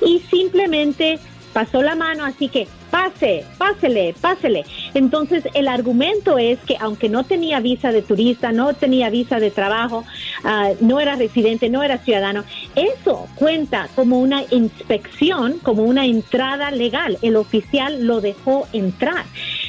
y 0.05 0.21
simplemente 0.31 1.19
pasó 1.53 1.83
la 1.83 1.95
mano, 1.95 2.25
así 2.25 2.49
que 2.49 2.69
pase, 2.91 3.45
pásele, 3.59 4.15
pásele. 4.21 4.65
Entonces 4.95 5.45
el 5.55 5.69
argumento 5.69 6.39
es 6.39 6.59
que 6.61 6.77
aunque 6.79 7.09
no 7.09 7.25
tenía 7.25 7.61
visa 7.61 7.93
de 7.93 8.03
turista, 8.03 8.53
no 8.53 8.75
tenía 8.75 9.11
visa 9.11 9.41
de 9.41 9.51
trabajo, 9.51 10.05
ah, 10.45 10.71
no 10.81 11.01
era 11.01 11.17
residente, 11.17 11.69
no 11.69 11.83
era 11.83 11.99
ciudadano, 11.99 12.45
eso 12.75 13.27
cuenta 13.35 13.89
como 13.97 14.19
una 14.21 14.43
inspección, 14.51 15.59
como 15.63 15.83
una 15.85 16.07
entrada 16.07 16.71
legal. 16.71 17.19
El 17.23 17.37
oficial 17.37 18.07
lo 18.07 18.21
dejó 18.21 18.69
entrar. 18.73 19.25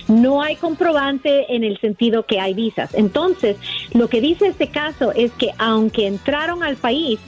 No 0.08 0.42
hay 0.42 0.56
comprobante 0.56 1.54
en 1.54 1.64
el 1.64 1.80
sentido 1.80 2.26
que 2.26 2.40
hay 2.40 2.54
visas. 2.54 2.94
Entonces, 2.94 3.58
lo 3.94 4.08
que 4.08 4.22
dice 4.22 4.48
este 4.48 4.70
caso 4.70 5.12
es 5.14 5.32
que 5.34 5.52
aunque 5.58 6.08
entraron 6.08 6.64
al 6.64 6.78
país 6.78 7.20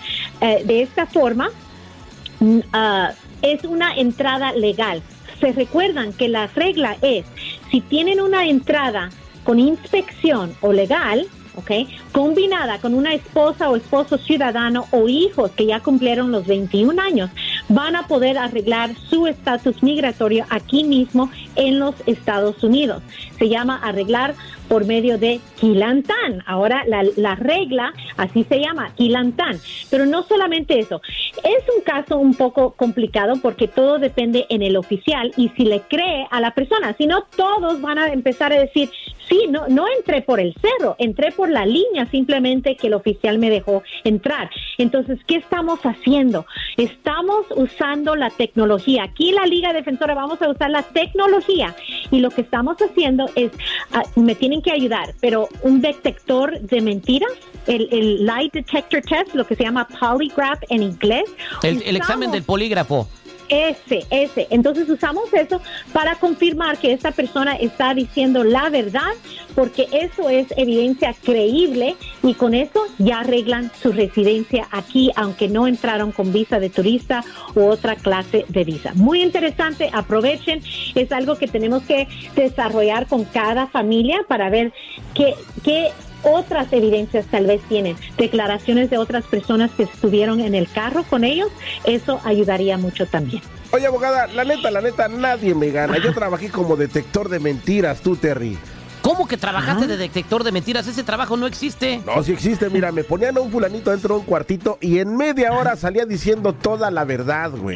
eh, 0.41 0.63
de 0.65 0.81
esta 0.81 1.05
forma, 1.05 1.49
ah, 2.73 3.11
es 3.41 3.63
una 3.63 3.95
entrada 3.95 4.53
legal. 4.53 5.01
Se 5.39 5.51
recuerdan 5.51 6.13
que 6.13 6.27
la 6.27 6.47
regla 6.47 6.97
es, 7.01 7.25
si 7.71 7.81
tienen 7.81 8.19
una 8.19 8.45
entrada 8.47 9.09
con 9.43 9.59
inspección 9.59 10.53
o 10.61 10.73
legal, 10.73 11.27
¿ok? 11.55 11.71
Combinada 12.11 12.79
con 12.79 12.93
una 12.93 13.13
esposa 13.13 13.69
o 13.69 13.75
esposo 13.75 14.17
ciudadano 14.17 14.87
o 14.91 15.07
hijos 15.07 15.51
que 15.51 15.65
ya 15.65 15.79
cumplieron 15.79 16.31
los 16.31 16.45
21 16.45 17.01
años, 17.01 17.29
van 17.69 17.95
a 17.95 18.07
poder 18.07 18.37
arreglar 18.37 18.95
su 19.09 19.27
estatus 19.27 19.81
migratorio 19.81 20.45
aquí 20.49 20.83
mismo 20.83 21.31
en 21.55 21.79
los 21.79 21.95
Estados 22.05 22.63
Unidos. 22.63 23.01
Se 23.37 23.47
llama 23.47 23.79
arreglar 23.81 24.35
por 24.69 24.85
medio 24.85 25.17
de 25.17 25.41
Quilantán. 25.59 26.43
Ahora 26.45 26.83
la, 26.87 27.03
la 27.17 27.35
regla 27.35 27.93
así 28.15 28.45
se 28.45 28.59
llama, 28.59 28.93
Quilantán. 28.95 29.59
Pero 29.89 30.05
no 30.05 30.23
solamente 30.23 30.79
eso, 30.79 31.01
es 31.43 31.63
un 31.75 31.81
caso 31.83 32.17
un 32.17 32.35
poco 32.35 32.71
complicado 32.71 33.33
porque 33.41 33.67
todo 33.67 33.99
depende 33.99 34.45
en 34.49 34.61
el 34.61 34.77
oficial 34.77 35.33
y 35.35 35.49
si 35.49 35.65
le 35.65 35.81
cree 35.81 36.27
a 36.31 36.39
la 36.39 36.51
persona. 36.51 36.95
Si 36.97 37.07
no, 37.07 37.23
todos 37.35 37.81
van 37.81 37.97
a 37.97 38.13
empezar 38.13 38.53
a 38.53 38.59
decir, 38.59 38.89
sí, 39.27 39.47
no, 39.49 39.67
no 39.67 39.85
entré 39.97 40.21
por 40.21 40.39
el 40.39 40.53
cerro, 40.55 40.95
entré 40.99 41.31
por 41.31 41.49
la 41.49 41.65
línea 41.65 42.05
simplemente 42.11 42.75
que 42.75 42.87
el 42.87 42.93
oficial 42.93 43.39
me 43.39 43.49
dejó 43.49 43.83
entrar. 44.03 44.49
Entonces, 44.77 45.19
¿qué 45.25 45.35
estamos 45.35 45.79
haciendo? 45.81 46.45
Estamos 46.77 47.45
usando 47.55 48.15
la 48.15 48.29
tecnología. 48.29 49.03
Aquí 49.03 49.31
la 49.31 49.45
Liga 49.45 49.73
Defensora 49.73 50.13
vamos 50.13 50.41
a 50.41 50.49
usar 50.49 50.69
la 50.69 50.83
tecnología 50.83 51.75
y 52.11 52.19
lo 52.19 52.29
que 52.29 52.41
estamos 52.41 52.77
haciendo 52.77 53.29
es, 53.35 53.51
ah, 53.93 54.03
me 54.15 54.35
tienen 54.35 54.58
tienen 54.59 54.61
que 54.61 54.71
ayudar, 54.71 55.13
pero 55.19 55.49
un 55.61 55.81
detector 55.81 56.59
de 56.59 56.81
mentiras, 56.81 57.31
el, 57.67 57.87
el 57.91 58.25
lie 58.25 58.49
detector 58.51 59.01
test, 59.01 59.33
lo 59.33 59.45
que 59.45 59.55
se 59.55 59.63
llama 59.63 59.87
polygraph 59.87 60.61
en 60.69 60.83
inglés. 60.83 61.25
El, 61.63 61.81
el 61.83 61.95
examen 61.95 62.31
del 62.31 62.43
polígrafo. 62.43 63.07
Ese, 63.49 64.05
ese. 64.09 64.47
Entonces 64.49 64.89
usamos 64.89 65.33
eso 65.33 65.61
para 65.93 66.15
confirmar 66.15 66.77
que 66.77 66.93
esta 66.93 67.11
persona 67.11 67.55
está 67.55 67.93
diciendo 67.93 68.43
la 68.43 68.69
verdad, 68.69 69.11
porque 69.55 69.87
eso 69.91 70.29
es 70.29 70.47
evidencia 70.55 71.13
creíble 71.23 71.95
y 72.23 72.33
con 72.35 72.53
eso 72.53 72.85
ya 72.97 73.19
arreglan 73.19 73.71
su 73.81 73.91
residencia 73.91 74.67
aquí, 74.71 75.11
aunque 75.15 75.47
no 75.47 75.67
entraron 75.67 76.11
con 76.11 76.31
visa 76.31 76.59
de 76.59 76.69
turista 76.69 77.23
u 77.55 77.61
otra 77.61 77.95
clase 77.95 78.45
de 78.47 78.63
visa. 78.63 78.93
Muy 78.95 79.21
interesante, 79.21 79.89
aprovechen. 79.91 80.61
Es 80.95 81.11
algo 81.11 81.35
que 81.35 81.47
tenemos 81.47 81.83
que 81.83 82.07
desarrollar 82.35 83.07
con 83.07 83.25
cada 83.25 83.67
familia 83.67 84.19
para 84.27 84.49
ver 84.49 84.73
qué, 85.13 85.33
qué 85.63 85.89
otras 86.23 86.71
evidencias 86.71 87.25
tal 87.27 87.45
vez 87.45 87.61
tienen, 87.69 87.95
declaraciones 88.17 88.89
de 88.89 88.97
otras 88.97 89.25
personas 89.25 89.71
que 89.71 89.83
estuvieron 89.83 90.39
en 90.39 90.55
el 90.55 90.69
carro 90.69 91.03
con 91.03 91.23
ellos, 91.23 91.49
eso 91.85 92.19
ayudaría 92.23 92.77
mucho 92.77 93.05
también. 93.05 93.41
Oye, 93.71 93.85
abogada, 93.85 94.27
la 94.27 94.43
neta, 94.43 94.71
la 94.71 94.81
neta, 94.81 95.07
nadie 95.07 95.53
me 95.53 95.69
gana. 95.69 95.97
Yo 95.99 96.13
trabajé 96.13 96.49
como 96.49 96.75
detector 96.75 97.29
de 97.29 97.39
mentiras, 97.39 98.01
tú, 98.01 98.15
Terry. 98.15 98.57
¿Cómo 99.09 99.27
que 99.27 99.37
trabajaste 99.37 99.87
de 99.87 99.97
detector 99.97 100.43
de 100.43 100.51
mentiras? 100.51 100.85
Ese 100.85 101.03
trabajo 101.03 101.35
no 101.35 101.47
existe. 101.47 101.99
No, 102.05 102.21
sí 102.21 102.31
existe, 102.31 102.69
mira, 102.69 102.91
me 102.91 103.03
ponían 103.03 103.35
a 103.37 103.41
un 103.41 103.51
fulanito 103.51 103.89
dentro 103.89 104.13
de 104.13 104.19
un 104.19 104.25
cuartito 104.27 104.77
y 104.81 104.99
en 104.99 105.17
media 105.17 105.51
hora 105.51 105.75
salía 105.75 106.05
diciendo 106.05 106.53
toda 106.53 106.91
la 106.91 107.05
verdad, 107.05 107.49
güey. 107.49 107.75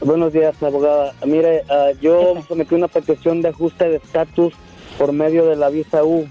Buenos 0.00 0.32
días, 0.32 0.54
abogada. 0.62 1.12
Mire, 1.26 1.64
ah, 1.68 1.90
yo 2.00 2.42
sometí 2.48 2.74
una 2.74 2.88
petición 2.88 3.42
de 3.42 3.50
ajuste 3.50 3.90
de 3.90 3.96
estatus 3.96 4.54
por 4.98 5.12
medio 5.12 5.44
de 5.46 5.56
la 5.56 5.68
visa 5.68 6.02
U. 6.02 6.26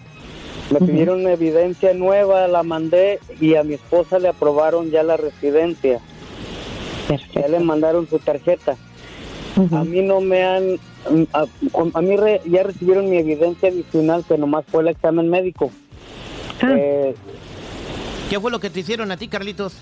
Me 0.71 0.79
pidieron 0.79 1.21
una 1.21 1.33
evidencia 1.33 1.93
nueva, 1.93 2.47
la 2.47 2.63
mandé 2.63 3.19
y 3.39 3.55
a 3.55 3.63
mi 3.63 3.75
esposa 3.75 4.17
le 4.19 4.29
aprobaron 4.29 4.89
ya 4.89 5.03
la 5.03 5.15
residencia. 5.17 5.99
Ya 7.35 7.47
le 7.47 7.59
mandaron 7.59 8.07
su 8.09 8.17
tarjeta. 8.19 8.75
A 9.71 9.83
mí 9.83 10.01
no 10.01 10.21
me 10.21 10.43
han... 10.43 10.73
mm, 11.09 11.23
A, 11.33 11.45
a 11.93 12.01
mí 12.01 12.17
re- 12.17 12.41
ya 12.45 12.63
recibieron 12.63 13.09
mi 13.09 13.17
evidencia 13.17 13.69
adicional 13.69 14.25
que 14.27 14.37
nomás 14.37 14.65
fue 14.69 14.81
el 14.81 14.87
examen 14.89 15.29
médico. 15.29 15.71
Eh, 16.67 17.13
¿Qué 18.29 18.39
fue 18.39 18.49
lo 18.49 18.59
que 18.59 18.69
te 18.71 18.79
hicieron 18.79 19.11
a 19.11 19.17
ti, 19.17 19.27
Carlitos? 19.27 19.77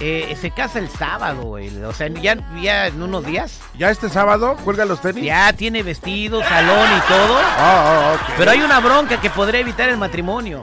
eh, 0.00 0.36
se 0.40 0.50
casa 0.50 0.78
el 0.78 0.88
sábado, 0.88 1.42
güey. 1.42 1.68
O 1.84 1.92
sea, 1.92 2.08
ya, 2.08 2.36
ya 2.60 2.86
en 2.86 3.02
unos 3.02 3.24
días. 3.24 3.60
¿Ya 3.78 3.90
este 3.90 4.08
sábado 4.08 4.56
cuelga 4.64 4.84
los 4.86 5.00
tenis? 5.00 5.24
Ya 5.24 5.52
tiene 5.52 5.82
vestido, 5.82 6.42
salón 6.42 6.88
y 6.96 7.00
todo. 7.08 7.36
Ah, 7.36 8.16
ah. 8.16 8.34
Pero 8.38 8.50
hay 8.50 8.62
una 8.62 8.80
bronca 8.80 9.20
que 9.20 9.30
podría 9.30 9.60
evitar 9.60 9.88
el 9.90 9.98
matrimonio. 9.98 10.62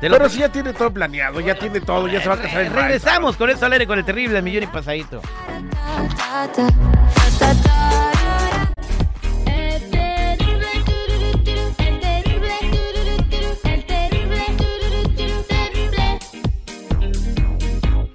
Pero 0.00 0.28
si 0.28 0.40
ya 0.40 0.48
tiene 0.48 0.72
todo 0.72 0.92
planeado, 0.92 1.38
ya 1.38 1.54
tiene 1.54 1.80
todo, 1.80 2.08
ya 2.08 2.20
se 2.20 2.28
va 2.28 2.34
a 2.34 2.42
casar 2.42 2.62
en 2.62 2.72
Regresamos 2.72 3.36
con 3.36 3.48
eso 3.50 3.66
al 3.66 3.72
aire 3.72 3.86
con 3.86 4.00
el 4.00 4.04
terrible, 4.04 4.38
el 4.38 4.42
millón 4.42 4.64
y 4.64 4.66
pasadito. 4.66 5.22